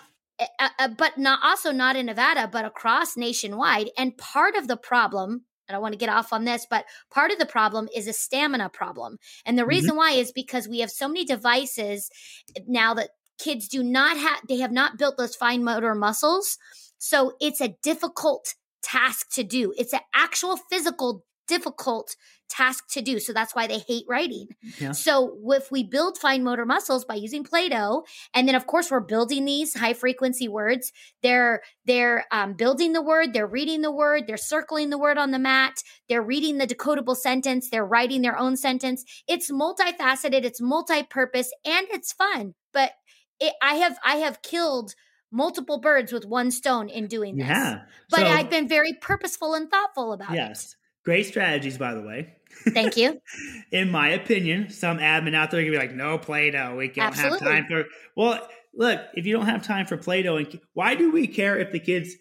[0.60, 3.90] uh, uh, but not also not in Nevada, but across nationwide.
[3.98, 7.32] And part of the problem, I don't want to get off on this, but part
[7.32, 9.18] of the problem is a stamina problem.
[9.46, 9.70] And the mm-hmm.
[9.70, 12.10] reason why is because we have so many devices
[12.56, 16.58] eh, now that kids do not have, they have not built those fine motor muscles.
[16.98, 19.74] So it's a difficult task to do.
[19.78, 22.16] It's an actual physical difficult
[22.50, 23.20] task to do.
[23.20, 24.48] So that's why they hate writing.
[24.80, 24.94] Yeah.
[24.94, 29.02] So if we build fine motor muscles by using Play-Doh, and then of course we're
[29.02, 34.24] building these high frequency words, they're they're um, building the word, they're reading the word,
[34.28, 38.38] they're circling the word on the mat, they're reading the decodable sentence, they're writing their
[38.38, 39.04] own sentence.
[39.28, 42.54] It's multifaceted, it's multi-purpose, and it's fun.
[42.72, 42.92] But
[43.40, 44.94] it, I have I have killed
[45.32, 47.48] multiple birds with one stone in doing this.
[47.48, 47.82] yeah.
[48.10, 50.76] But So, I've been very purposeful and thoughtful about yes.
[51.08, 52.34] Great strategies, by the way.
[52.74, 53.22] Thank you.
[53.72, 56.76] In my opinion, some admin out there can be like, no Play Doh.
[56.76, 57.48] We don't Absolutely.
[57.48, 57.86] have time for.
[58.18, 61.58] Well, look, if you don't have time for Play Doh, and why do we care
[61.58, 62.14] if the kids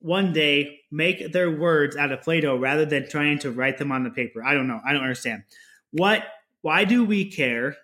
[0.00, 3.92] one day make their words out of Play Doh rather than trying to write them
[3.92, 4.42] on the paper?
[4.44, 4.80] I don't know.
[4.84, 5.44] I don't understand.
[5.92, 6.24] What?
[6.62, 7.76] Why do we care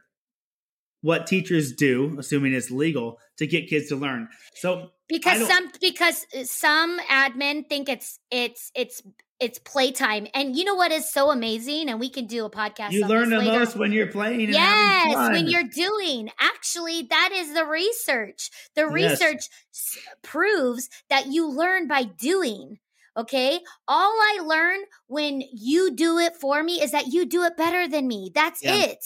[1.03, 4.31] what teachers do, assuming it's legal, to get kids to learn?
[4.57, 9.01] So because some because uh, some admin think it's it's it's
[9.43, 12.93] it's playtime and you know what is so amazing and we can do a podcast
[12.93, 13.59] you on learn this the later.
[13.59, 14.43] most when you're playing.
[14.43, 18.93] And yes when you're doing actually that is the research the Yes.
[19.21, 22.79] research s- proves that you learn by doing
[23.17, 27.57] okay all i learn when you do it for me is that you do it
[27.57, 28.77] better than me that's Yeah.
[28.85, 29.05] it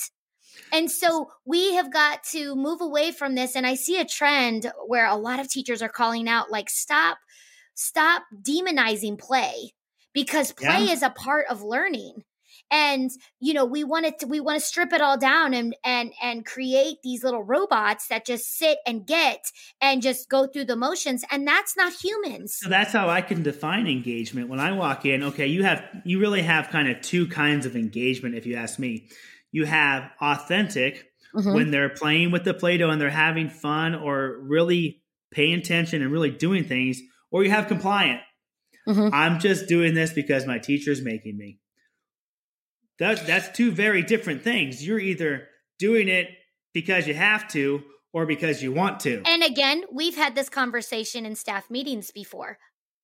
[0.72, 3.54] and so we have got to move away from this.
[3.56, 7.18] And I see a trend where a lot of teachers are calling out, like, stop,
[7.74, 9.74] stop demonizing play
[10.16, 10.92] because play Yeah.
[10.94, 12.24] is a part of learning.
[12.70, 16.12] And you know, we want to we want to strip it all down and and
[16.20, 20.74] and create these little robots that just sit and get and just go through the
[20.74, 22.56] motions, and that's not humans.
[22.60, 24.48] So that's how I can define engagement.
[24.48, 27.76] When I walk in, okay, you have you really have kind of two kinds of
[27.76, 29.08] engagement if you ask me.
[29.52, 31.54] You have authentic Mhm.
[31.54, 36.10] when they're playing with the Play-Doh and they're having fun or really paying attention and
[36.10, 37.00] really doing things,
[37.30, 38.22] or you have compliant.
[38.86, 39.10] Mhm.
[39.12, 41.58] I'm just doing this because my teacher's making me.
[42.98, 44.86] That, that's two very different things.
[44.86, 46.28] You're either doing it
[46.72, 49.22] because you have to or because you want to.
[49.26, 52.58] And again, we've had this conversation in staff meetings before.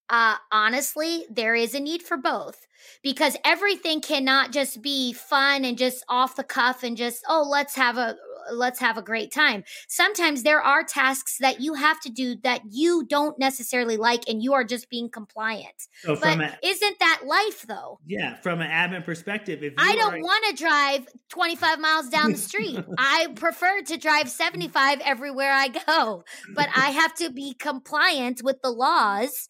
[0.09, 2.67] Uh, honestly, there is a need for both
[3.03, 7.77] because everything cannot just be fun and just off the cuff and just oh let's
[7.77, 8.17] have a
[8.53, 9.65] let's have a great time.
[9.89, 14.43] Sometimes there are tasks that you have to do that you don't necessarily like and
[14.43, 15.89] you are just being compliant.
[16.03, 18.01] So but a, isn't that life though?
[18.07, 20.21] Yeah, from an admin perspective, if I don't are...
[20.21, 25.69] want to drive 25 miles down the street, I prefer to drive 75 everywhere I
[25.69, 26.25] go,
[26.55, 29.49] but I have to be compliant with the laws.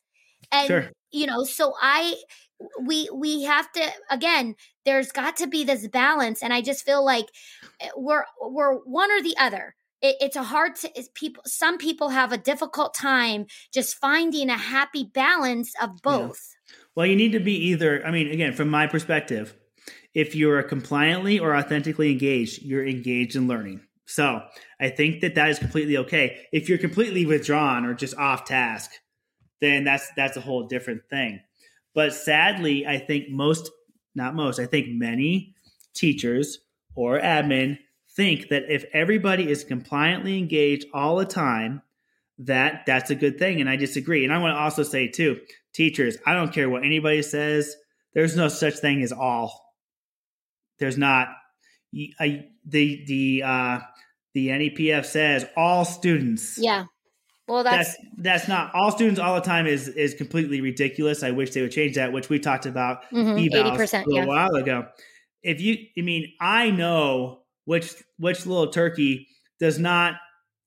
[0.51, 0.91] And sure.
[1.11, 2.17] you know, so I
[2.81, 7.05] we we have to again there's got to be this balance and i just feel
[7.05, 7.27] like
[7.81, 9.75] eh, we're we're one or the other.
[10.01, 14.59] It, it's a hard to people some people have a difficult time just finding a
[14.59, 16.41] happy balance of both.
[16.69, 16.77] Yeah.
[16.97, 19.55] well you need to be either i mean again from my perspective
[20.15, 23.81] if you're compliantly or authentically engaged you're engaged in learning.
[24.07, 24.43] So
[24.81, 26.47] i think that that is completely okay.
[26.53, 28.91] If you're completely withdrawn or just off task
[29.63, 31.41] then that's that's a whole different thing.
[31.95, 33.71] But sadly, I think most,
[34.15, 35.55] not most, I think many
[35.95, 36.59] teachers
[36.95, 37.79] or admin
[38.15, 41.83] think that if everybody is compliantly engaged all the time,
[42.39, 43.61] that that's a good thing.
[43.61, 44.25] And I disagree.
[44.25, 45.41] And I want to also say too,
[45.73, 47.77] teachers, I don't care what anybody says.
[48.15, 49.75] There's no such thing as all.
[50.79, 51.29] There's not.
[52.19, 53.81] I, the the uh,
[54.35, 56.59] the NEPF says all students.
[56.59, 56.87] Yeah.
[57.49, 61.23] Well, that's, that's, that's not all students all the time is is completely ridiculous.
[61.23, 64.25] I wish they would change that, which we talked about mm-hmm, evals a yeah.
[64.25, 64.87] while ago.
[65.43, 69.29] If you, I mean, I know which which little turkey
[69.59, 70.17] does not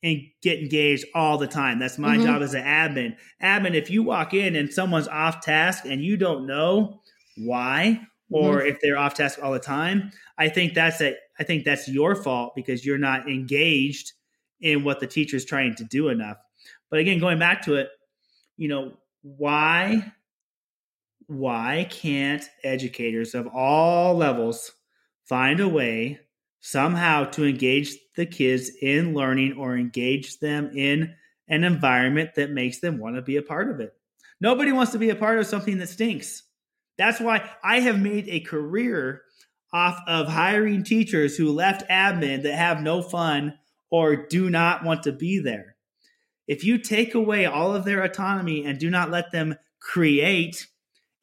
[0.03, 1.79] get engaged all the time.
[1.79, 2.25] That's my mm-hmm.
[2.25, 3.15] job as an admin.
[3.41, 7.01] Admin, if you walk in and someone's off task and you don't know
[7.37, 8.67] why, or mm-hmm.
[8.67, 12.15] if they're off task all the time, I think that's a I think that's your
[12.15, 14.13] fault because you're not engaged
[14.61, 16.37] in what the teacher is trying to do enough.
[16.89, 17.89] But again, going back to it,
[18.57, 20.11] you know, why
[21.27, 24.71] why can't educators of all levels
[25.23, 26.19] find a way
[26.59, 31.15] somehow to engage the kids in learning or engage them in
[31.47, 33.93] an environment that makes them want to be a part of it?
[34.39, 36.43] Nobody wants to be a part of something that stinks.
[36.97, 39.23] That's why I have made a career
[39.73, 43.57] off of hiring teachers who left admin that have no fun
[43.89, 45.74] or do not want to be there.
[46.47, 50.67] If you take away all of their autonomy and do not let them create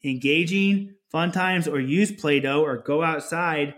[0.05, 3.75] engaging fun times or use Play Doh or go outside,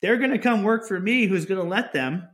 [0.00, 2.28] they're going to come work for me who's going to let them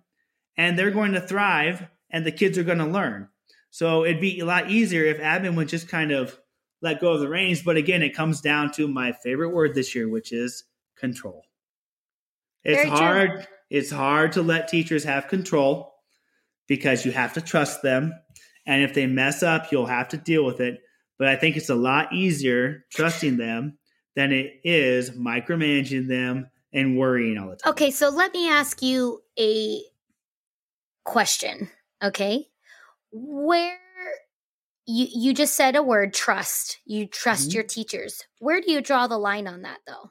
[0.56, 3.28] and they're going to thrive and the kids are going to learn.
[3.70, 6.38] So it'd be a lot easier if admin would just kind of
[6.80, 7.62] let go of the reins.
[7.62, 10.64] But again, it comes down to my favorite word this year, which is
[10.96, 11.42] control.
[12.64, 13.30] It's Very hard.
[13.30, 13.42] True.
[13.70, 15.94] It's hard to let teachers have control
[16.66, 18.14] because you have to trust them
[18.68, 20.80] and if they mess up, you'll have to deal with it.
[21.18, 23.78] But I think it's a lot easier trusting them
[24.14, 27.72] than it is micromanaging them and worrying all the time.
[27.72, 29.80] Okay, so let me ask you a
[31.04, 31.70] question.
[32.04, 32.46] Okay.
[33.10, 33.78] Where
[34.86, 36.78] you you just said a word trust.
[36.84, 37.56] You trust mm-hmm.
[37.56, 38.22] your teachers.
[38.38, 40.10] Where do you draw the line on that though?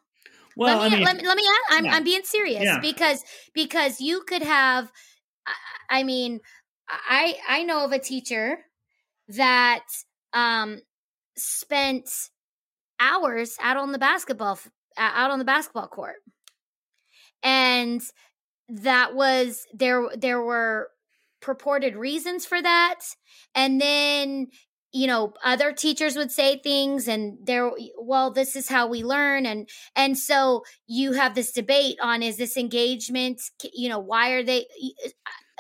[0.56, 1.96] Well, let me, I mean, let me let me ask, I'm yeah.
[1.96, 2.80] I'm being serious yeah.
[2.80, 4.91] because because you could have
[5.89, 6.39] I mean
[6.89, 8.60] I I know of a teacher
[9.30, 9.86] that
[10.34, 10.80] um
[11.38, 12.10] spent
[13.00, 14.60] hours out on the basketball
[14.97, 16.15] out on the basketball court.
[17.43, 18.02] And
[18.69, 20.89] that was there there were
[21.41, 23.00] purported reasons for that
[23.56, 24.47] and then
[24.91, 27.71] you know other teachers would say things and there
[28.02, 32.38] well this is how we learn and and so you have this debate on is
[32.38, 33.41] this engagement
[33.73, 34.65] you know why are they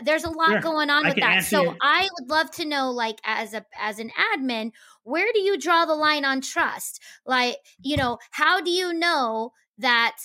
[0.03, 1.43] there's a lot going on with that.
[1.43, 1.75] So you.
[1.81, 4.71] I would love to know, like, as a as an admin,
[5.03, 7.01] where do you draw the line on trust?
[7.25, 10.15] Like, you know, how do you know that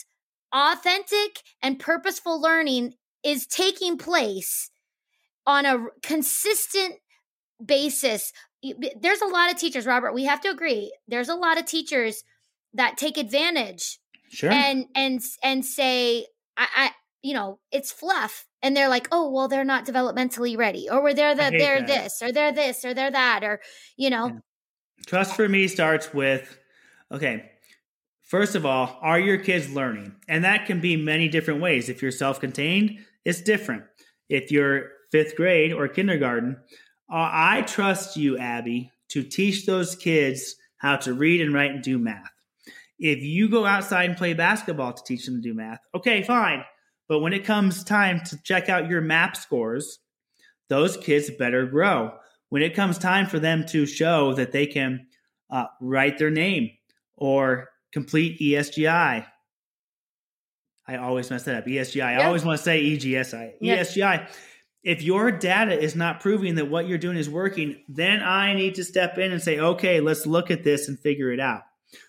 [0.53, 2.95] authentic and purposeful learning
[3.25, 4.71] is taking place
[5.47, 6.97] on a consistent
[7.65, 8.33] basis?
[9.01, 10.13] There's a lot of teachers, Robert.
[10.13, 10.95] We have to agree.
[11.09, 12.23] There's a lot of teachers
[12.75, 13.99] that take advantage
[14.31, 14.51] sure.
[14.51, 16.91] and and and say, I, I
[17.23, 21.35] you know, it's fluff and they're like, oh, well, they're not developmentally ready, or they're
[21.35, 21.87] that they're that.
[21.87, 23.61] this, or they're this, or they're that, or
[23.97, 24.27] you know.
[24.27, 24.39] Yeah.
[25.07, 26.57] Trust for me starts with,
[27.11, 27.51] okay,
[28.23, 30.15] first of all, are your kids learning?
[30.29, 31.89] And that can be many different ways.
[31.89, 33.83] If you're self-contained, it's different.
[34.29, 36.57] If you're fifth grade or kindergarten,
[37.13, 41.83] uh, I trust you, Abbie, to teach those kids how to read and write and
[41.83, 42.31] do math.
[42.99, 46.63] If you go outside and play basketball to teach them to do math, okay, fine
[47.13, 49.99] But when it comes time to check out your map scores,
[50.71, 52.13] those kids better grow.
[52.49, 55.09] When it comes time for them to show that they can
[55.51, 56.71] uh, write their name
[57.15, 59.27] or complete ESGI,
[60.89, 61.67] I always mess that up.
[61.67, 62.03] ESGI.
[62.03, 63.61] I always want to say EGSI.
[63.63, 64.27] ESGI.
[64.83, 68.77] If your data is not proving that what you're doing is working, then I need
[68.77, 71.61] to step in and say, okay, let's look at this and figure it out.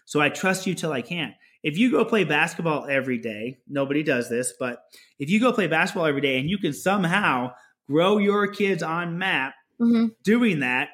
[0.06, 1.34] So I trust you till I can't.
[1.64, 4.80] If you go play basketball every day, nobody does this, but
[5.18, 7.54] if you go play basketball every day and you can somehow
[7.90, 10.08] grow your kids on map mm-hmm.
[10.24, 10.90] doing that,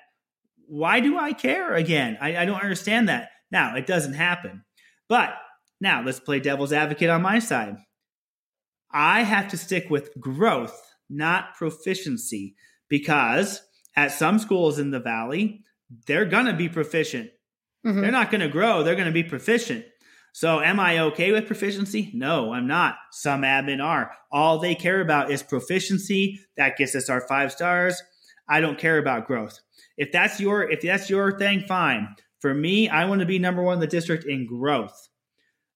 [0.68, 2.18] why do I care again?
[2.22, 3.30] I, I don't understand that.
[3.52, 4.64] Now, it doesn't happen.
[5.08, 5.34] But
[5.82, 7.76] now let's play devil's advocate on my side.
[8.92, 12.56] I have to stick with growth, not proficiency,
[12.90, 13.62] because
[13.96, 15.64] at some schools in the valley,
[16.06, 17.32] they're going to be proficient.
[17.86, 18.02] Mm-hmm.
[18.02, 19.86] They're not going to grow, they're going to be proficient.
[20.40, 22.12] So, am I okay with proficiency?
[22.14, 22.96] No, I'm not.
[23.12, 24.14] Some admin are.
[24.32, 26.40] All they care about is proficiency.
[26.56, 28.02] That gets us our five stars.
[28.48, 29.60] I don't care about growth.
[29.98, 32.16] If that's your if that's your thing, fine.
[32.40, 35.10] For me, I want to be number one in the district in growth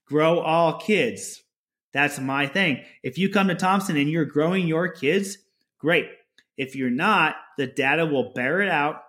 [0.05, 1.43] grow all kids.
[1.91, 2.85] That's my thing.
[3.03, 5.39] If you come to Thompson and you're growing your kids,
[5.77, 6.07] great.
[6.55, 9.01] If you're not, the data will bear it out.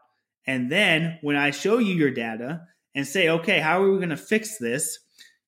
[0.49, 4.09] And then when I show you your data and say, okay, how are we going
[4.09, 4.99] to fix this?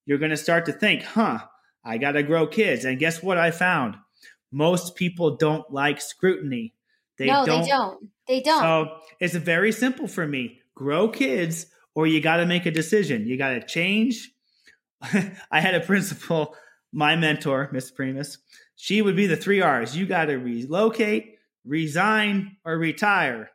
[0.07, 1.41] You're going to start to think, huh,
[1.85, 2.85] I got to grow kids.
[2.85, 3.97] And guess what I found?
[4.51, 6.73] Most people don't like scrutiny.
[7.19, 7.63] They no, don't.
[7.63, 8.09] they don't.
[8.29, 8.63] They don't.
[8.63, 13.27] So it's very simple for me grow kids, or you got to make a decision.
[13.27, 14.31] You got to change
[15.51, 16.55] I had a principal,
[16.93, 18.39] my mentor, Miss Primus.
[18.77, 19.97] She would be the three R's.
[19.97, 23.51] You got to relocate, resign, or retire.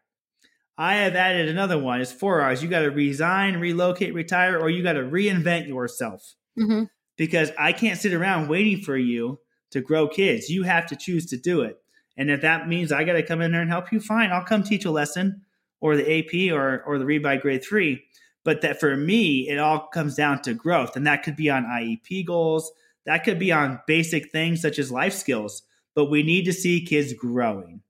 [0.77, 2.01] I have added another one.
[2.01, 2.63] It's four R's.
[2.63, 6.35] You got to resign, relocate, retire, or you got to reinvent yourself.
[6.59, 6.83] Mm-hmm.
[7.17, 9.39] Because I can't sit around waiting for you
[9.71, 10.49] to grow kids.
[10.49, 11.77] You have to choose to do it.
[12.17, 14.31] And if that means I got to come in there and help you, fine.
[14.31, 15.41] I'll come teach a lesson
[15.79, 18.03] or the AP or, or the read by grade three.
[18.43, 20.95] But that for me, it all comes down to growth.
[20.95, 22.71] And that could be on IEP goals,
[23.05, 25.63] that could be on basic things such as life skills.
[25.95, 27.81] But we need to see kids growing.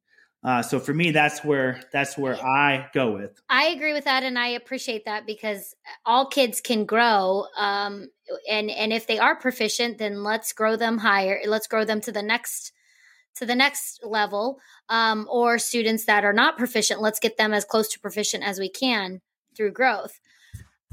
[0.44, 3.40] Uh, so for me, that's where that's where I go with.
[3.48, 8.08] I agree with that, and I appreciate that because all kids can grow, um,
[8.50, 11.40] and and if they are proficient, then let's grow them higher.
[11.46, 12.72] Let's grow them to the next
[13.36, 14.60] to the next level.
[14.90, 18.60] Um, or students that are not proficient, let's get them as close to proficient as
[18.60, 19.22] we can
[19.56, 20.20] through growth.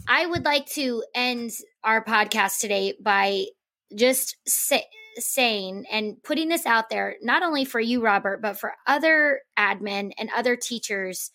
[0.06, 3.46] I would like to end our podcast today by
[3.94, 4.84] just say,
[5.18, 10.12] saying and putting this out there, not only for you, Robert, but for other admin
[10.18, 11.30] and other teachers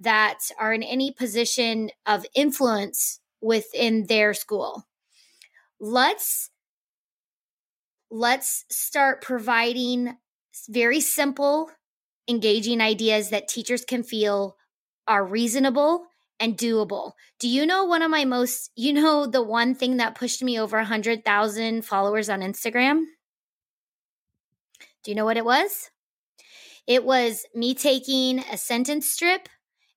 [0.00, 4.86] that are in any position of influence within their school.
[5.80, 6.50] Let's
[8.10, 10.16] let's start providing
[10.68, 11.70] very simple
[12.28, 14.56] engaging ideas that teachers can feel
[15.08, 16.06] are reasonable
[16.40, 17.12] and doable.
[17.38, 20.58] Do you know one of my most, you know, the one thing that pushed me
[20.58, 23.04] over 100,000 followers on Instagram?
[25.04, 25.90] Do you know what it was?
[26.86, 29.48] It was me taking a sentence strip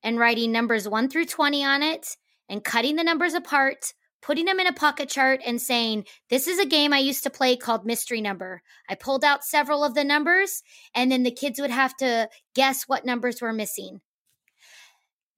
[0.03, 2.15] and writing numbers 1 through 20 on it
[2.47, 6.59] and cutting the numbers apart, putting them in a pocket chart and saying, This is
[6.59, 8.61] a game I used to play called Mystery Number.
[8.87, 10.61] I pulled out several of the numbers,
[10.93, 14.01] and then the kids would have to guess what numbers were missing.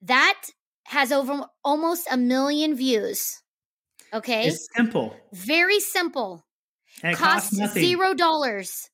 [0.01, 0.41] That
[0.87, 3.41] has over almost a million views.
[4.13, 4.47] Okay.
[4.47, 5.13] It's simple.
[5.33, 6.45] Very simple.
[7.03, 8.89] And it costs, costs zero dollars.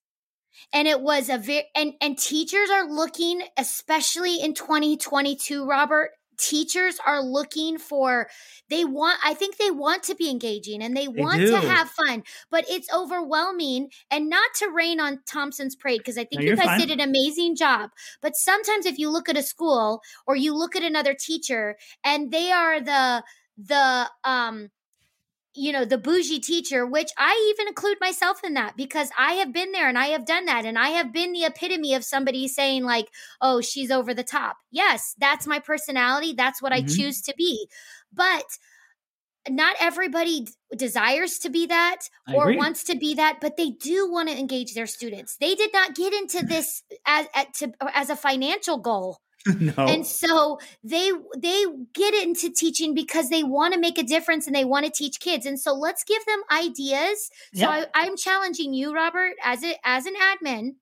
[0.74, 6.10] And it was a very and and teachers are looking, especially in 2022, Robert,
[6.44, 8.28] teachers are looking for
[8.70, 11.52] they want i think they want to be engaging and they, they want do.
[11.52, 12.22] to have fun
[12.52, 16.56] but it's overwhelming and not to rain on thompson's parade because i think no, you
[16.56, 16.80] guys fine.
[16.80, 17.90] did an amazing job
[18.22, 22.30] but sometimes if you look at a school or you look at another teacher and
[22.32, 23.24] they are the
[23.58, 24.70] the um
[25.56, 29.54] you know, the bougie teacher, which I even include myself in that because I have
[29.54, 30.66] been there and I have done that.
[30.66, 33.10] And I have been the epitome of somebody saying, like,
[33.42, 34.58] oh, she's over the top.
[34.72, 36.34] Yes, that's my personality.
[36.34, 36.86] That's what mm-hmm.
[36.90, 37.68] I choose to be.
[38.12, 38.46] But
[39.50, 41.98] not everybody desires to be that
[42.34, 45.36] or wants to be that, but they do want to engage their students.
[45.38, 49.20] They did not get into this as, as, to, as a financial goal.
[49.60, 49.74] no.
[49.78, 54.56] And so they they get into teaching because they want to make a difference and
[54.56, 55.46] they want to teach kids.
[55.46, 57.30] And so let's give them ideas.
[57.54, 60.76] So I, I'm challenging you, Robert, as a as an admin,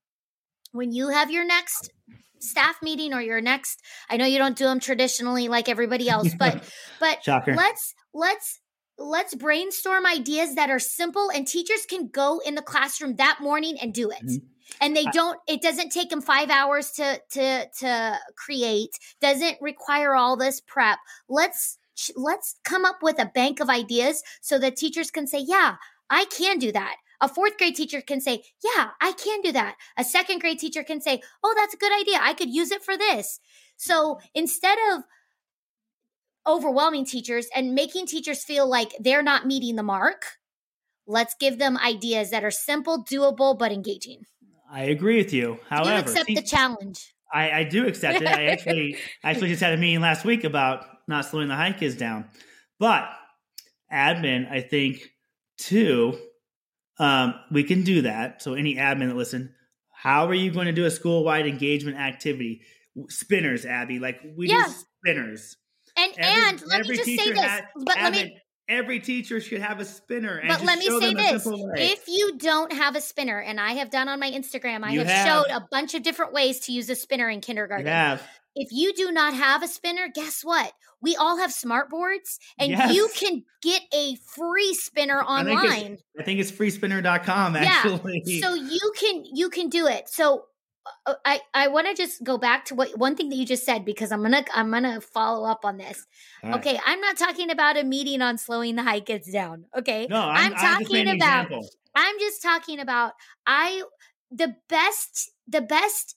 [0.71, 1.91] when you have your next
[2.39, 6.33] staff meeting or your next I know you don't do them traditionally like everybody else,
[6.37, 6.63] but
[6.99, 7.55] but Shocker.
[7.55, 8.59] let's let's
[8.99, 13.77] let's brainstorm ideas that are simple and teachers can go in the classroom that morning
[13.81, 14.23] and do it.
[14.23, 14.45] Mm-hmm.
[14.79, 19.57] And they uh, don't it doesn't take them 5 hours to to to create, doesn't
[19.61, 20.99] require all this prep.
[21.29, 21.77] Let's
[22.15, 25.75] let's come up with a bank of ideas so that teachers can say, "Yeah,
[26.09, 29.75] I can do that." A fourth grade teacher can say, Yeah, I can do that.
[29.95, 32.17] A second grade teacher can say, Oh, that's a good idea.
[32.19, 33.39] I could use it for this.
[33.77, 35.03] So instead of
[36.47, 40.37] overwhelming teachers and making teachers feel like they're not meeting the mark,
[41.05, 44.23] let's give them ideas that are simple, doable, but engaging.
[44.71, 45.59] I agree with you.
[45.67, 47.13] However, you accept the challenge.
[47.33, 48.27] I, I do accept it.
[48.27, 51.95] I actually actually just had a meeting last week about not slowing the high kids
[51.95, 52.29] down.
[52.79, 53.09] But
[53.91, 55.11] admin, I think,
[55.57, 56.17] too,
[56.99, 58.41] um, we can do that.
[58.41, 59.53] So any admin that listen,
[59.91, 62.61] how are you going to do a school wide engagement activity?
[63.07, 64.65] Spinners, Abbie, like we yeah.
[64.65, 65.57] do spinners.
[65.97, 68.37] And every, and let me just say this, but let me.
[68.71, 70.41] Every teacher should have a spinner.
[70.47, 74.07] but let me say this: if you don't have a spinner, and I have done
[74.07, 76.95] on my Instagram, I have, have, showed a bunch of different ways to use a
[76.95, 77.85] spinner in kindergarten.
[77.85, 78.21] You have.
[78.55, 80.71] If you do not have a spinner, guess what?
[81.01, 82.93] We all have smart boards and yes.
[82.93, 85.57] you can get a free spinner online.
[85.57, 88.21] I think it's, I think it's freespinner.com actually.
[88.25, 88.47] Yeah.
[88.47, 90.09] So you can you can do it.
[90.09, 90.45] So
[91.05, 93.65] Uh, I I want to just go back to what one thing that you just
[93.65, 96.05] said because I'm gonna I'm gonna follow up on this.
[96.43, 96.55] Right.
[96.55, 99.65] Okay, I'm not talking about a meeting on slowing the high kids down.
[99.77, 101.51] Okay, no, I'm, I'm talking about.
[101.93, 103.13] I'm just talking about
[103.45, 103.83] I
[104.31, 106.15] the best the best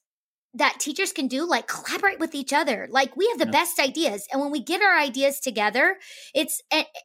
[0.55, 2.87] that teachers can do like collaborate with each other.
[2.91, 3.51] Like we have the yeah.
[3.51, 5.97] best ideas and when we get our ideas together
[6.33, 6.63] it's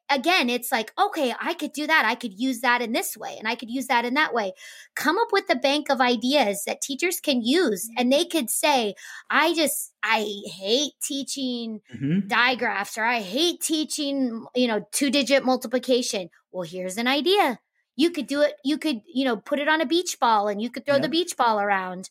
[0.09, 2.05] again it's like okay i could do that.
[2.05, 4.53] I could use that in this way and i could use that in that way.
[4.95, 8.93] Come up with a bank of ideas that teachers can use and they could say
[9.29, 12.27] i just i hate teaching mm-hmm.
[12.27, 16.29] digraphs or i hate teaching you know two digit multiplication.
[16.51, 17.59] Well here's an idea.
[17.95, 20.61] You could do it you could you know put it on a beach ball and
[20.61, 22.09] you could throw the beach ball around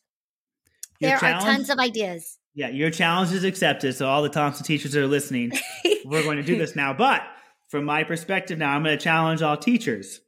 [0.99, 2.37] there are tons of ideas.
[2.53, 3.95] Yeah, your challenge is accepted.
[3.95, 5.51] So all the Thompson teachers are listening,
[6.05, 6.93] we're going to do this now.
[6.93, 7.21] But
[7.69, 10.19] from my perspective now, I'm going to challenge all teachers.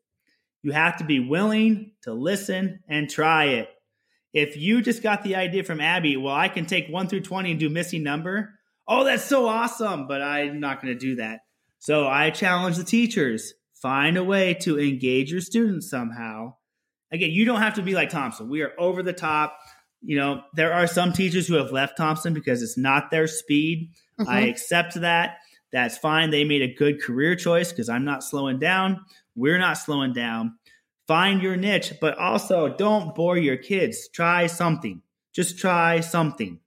[0.64, 3.70] You have to be willing to listen and try it.
[4.34, 7.52] If you just got the idea from Abbie, well, I can take one through 20
[7.52, 8.52] and do missing number.
[8.88, 10.08] Oh, that's so awesome.
[10.08, 11.42] But I'm not going to do that.
[11.80, 16.54] So I challenge the teachers find a way to engage your students somehow.
[17.12, 18.50] Again, you don't have to be like Thompson.
[18.50, 19.58] We are over the top
[20.02, 23.92] you know, there are some teachers who have left Thompson because it's not their speed.
[24.20, 24.30] Mm-hmm.
[24.30, 25.38] I accept that.
[25.72, 26.32] That's fine.
[26.32, 29.06] They made a good career choice because I'm not slowing down.
[29.36, 30.58] We're not slowing down.
[31.08, 34.10] Find your niche, but also don't bore your kids.
[34.10, 35.02] Try something.
[35.34, 36.60] Just try something.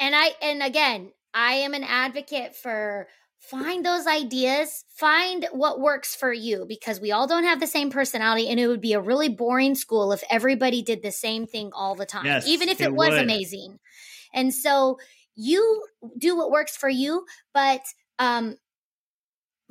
[0.00, 3.08] And I and again, I am an advocate for
[3.38, 7.90] find those ideas, find what works for you because we all don't have the same
[7.90, 11.70] personality and it would be a really boring school if everybody did the same thing
[11.72, 13.22] all the time, yes, even if it, it was would.
[13.22, 13.78] amazing.
[14.34, 14.98] And so
[15.36, 15.86] you
[16.18, 17.82] do what works for you, but
[18.18, 18.56] um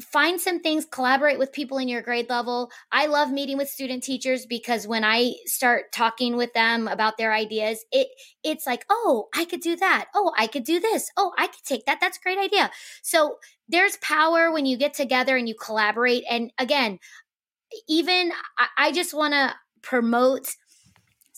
[0.02, 2.70] find some things collaborate with people in your grade level.
[2.91, 7.34] I love meeting with student teachers because when i start talking with them about their
[7.34, 8.08] ideas it
[8.43, 10.06] it's like oh i could do that.
[10.14, 11.10] Oh i could do this.
[11.18, 12.00] Oh i could take that.
[12.00, 12.70] That's a great idea.
[13.02, 13.38] So
[13.68, 16.24] there's power when you get together and you collaborate.
[16.30, 17.00] And again
[17.89, 20.56] even i, I just want to promote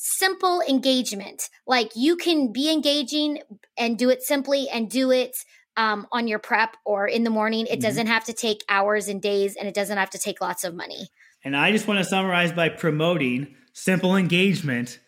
[0.01, 1.49] simple engagement.
[1.68, 3.41] Like you can be engaging
[3.78, 5.36] and do it simply and do it
[5.80, 7.65] um, on your prep or in the morning.
[7.65, 7.80] It mm-hmm.
[7.80, 10.75] doesn't have to take hours and days, and it doesn't have to take lots of
[10.75, 11.07] money.
[11.43, 14.99] And I just want to summarize by promoting simple engagement.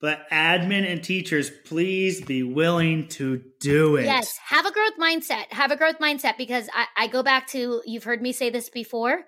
[0.00, 4.04] But admin and teachers, please be willing to do it.
[4.04, 5.50] Yes, have a growth mindset.
[5.50, 8.68] Have a growth mindset because I, I go back to you've heard me say this
[8.68, 9.24] before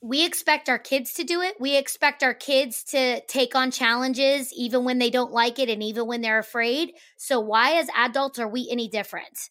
[0.00, 1.56] we expect our kids to do it.
[1.58, 5.82] We expect our kids to take on challenges even when they don't like it and
[5.82, 6.92] even when they're afraid.
[7.16, 9.50] So, why, as adults, are we any different?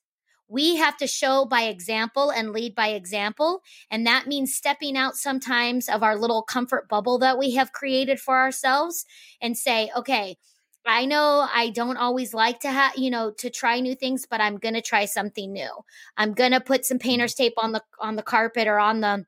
[0.50, 3.62] We have to show by example and lead by example.
[3.92, 8.22] And that means stepping out sometimes of our little comfort bubble that we have created
[8.22, 9.06] for ourselves
[9.42, 10.38] and say, okay,
[10.86, 14.40] I know I don't always like to have, you know, to try new things, but
[14.40, 15.70] I'm going to try something new.
[16.16, 17.44] I'm going to put some painter's mm-hmm.
[17.44, 19.26] tape on the on the carpet or on the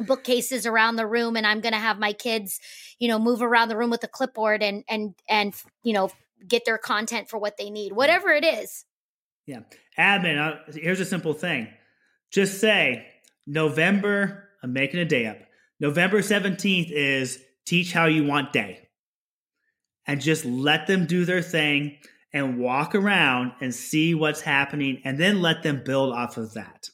[0.00, 2.60] bookcases around the room and I'm going to have my kids,
[2.98, 6.10] you know, move around the room with a clipboard and and and you know,
[6.46, 7.92] get their content for what they need.
[7.92, 8.84] Whatever it is.
[9.46, 9.60] Yeah.
[9.98, 11.68] Admin, uh, here's a simple thing.
[12.30, 13.06] Just say
[13.46, 15.38] November, I'm making a day up.
[15.80, 18.88] November 17th is teach how you want day.
[20.06, 21.98] And just let them do their thing
[22.32, 26.88] and walk around and see what's happening and then let them build off of that.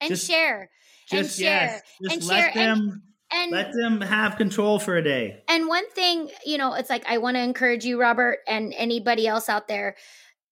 [0.00, 0.70] And just, share
[1.10, 3.02] Just and share yes, just and let share them
[3.32, 5.42] and let them have control for a day.
[5.48, 9.26] and one thing, you know, it's like I want to encourage you, Robert, and anybody
[9.26, 9.96] else out there.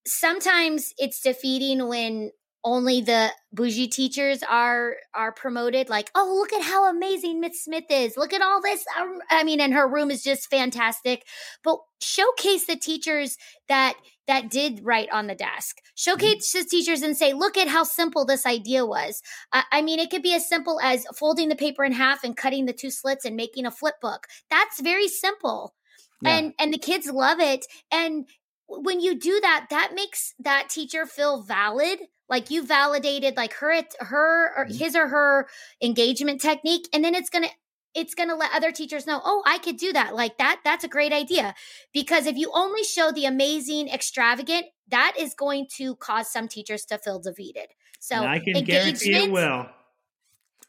[0.07, 2.31] Sometimes it's defeating when
[2.67, 7.85] only the bougie teachers are are promoted like oh look at how amazing miss smith
[7.89, 8.17] is.
[8.17, 8.85] Look at all this.
[9.01, 11.25] Um, i mean and her room is just fantastic.
[11.63, 13.39] But showcase the teachers
[13.69, 13.95] that
[14.27, 15.77] that did write on the desk.
[15.95, 19.23] Showcase the teachers and say look at how simple this idea was.
[19.53, 22.37] I, I mean it could be as simple as folding the paper in half and
[22.37, 24.27] cutting the two slits and making a flip book.
[24.51, 25.75] That's very simple.
[26.21, 26.39] Yeah.
[26.39, 27.65] and and the kids love it.
[27.93, 28.27] And
[28.67, 33.83] when you do that that makes that teacher feel valid like you validated like her
[34.01, 34.79] her or Mhm.
[34.79, 35.49] his or her
[35.83, 37.49] engagement technique and then it's gonna
[37.95, 40.89] it's gonna let other teachers know oh i could do that like that that's a
[40.89, 41.55] great idea
[41.93, 46.85] because if you only show the amazing extravagant that is going to cause some teachers
[46.85, 47.67] to feel defeated
[47.99, 49.67] so and I can guarantee it will.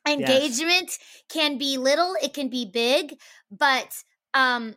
[0.08, 0.98] engagement
[1.30, 3.20] can be little it can be big
[3.52, 4.04] but
[4.34, 4.76] um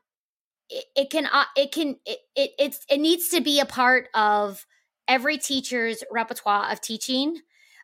[0.69, 4.09] it, it can uh, it can it, it it's it needs to be a part
[4.15, 4.67] of
[5.11, 7.37] every teacher's repertoire of teaching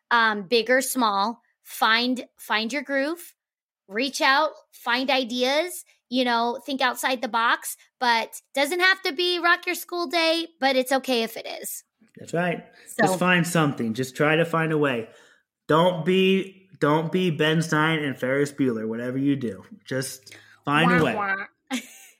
[0.09, 3.33] um big or small find find your groove
[3.89, 9.39] reach out find ideas you know think outside the box but doesn't have to be
[9.39, 11.83] rock your school day but it's okay if it is
[12.17, 12.63] That's right.
[12.87, 13.93] so Just find something.
[13.93, 15.07] Just try to find a way.
[15.67, 18.87] Don't be don't be Ben Stein and Ferris Bueller.
[18.87, 21.15] Whatever you do, just find a way.
[21.15, 21.35] wah.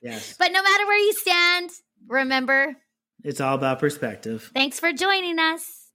[0.02, 1.70] Yes, but no matter where you stand
[2.06, 2.76] remember
[3.24, 4.50] it's all about perspective.
[4.54, 5.90] Thanks for joining us.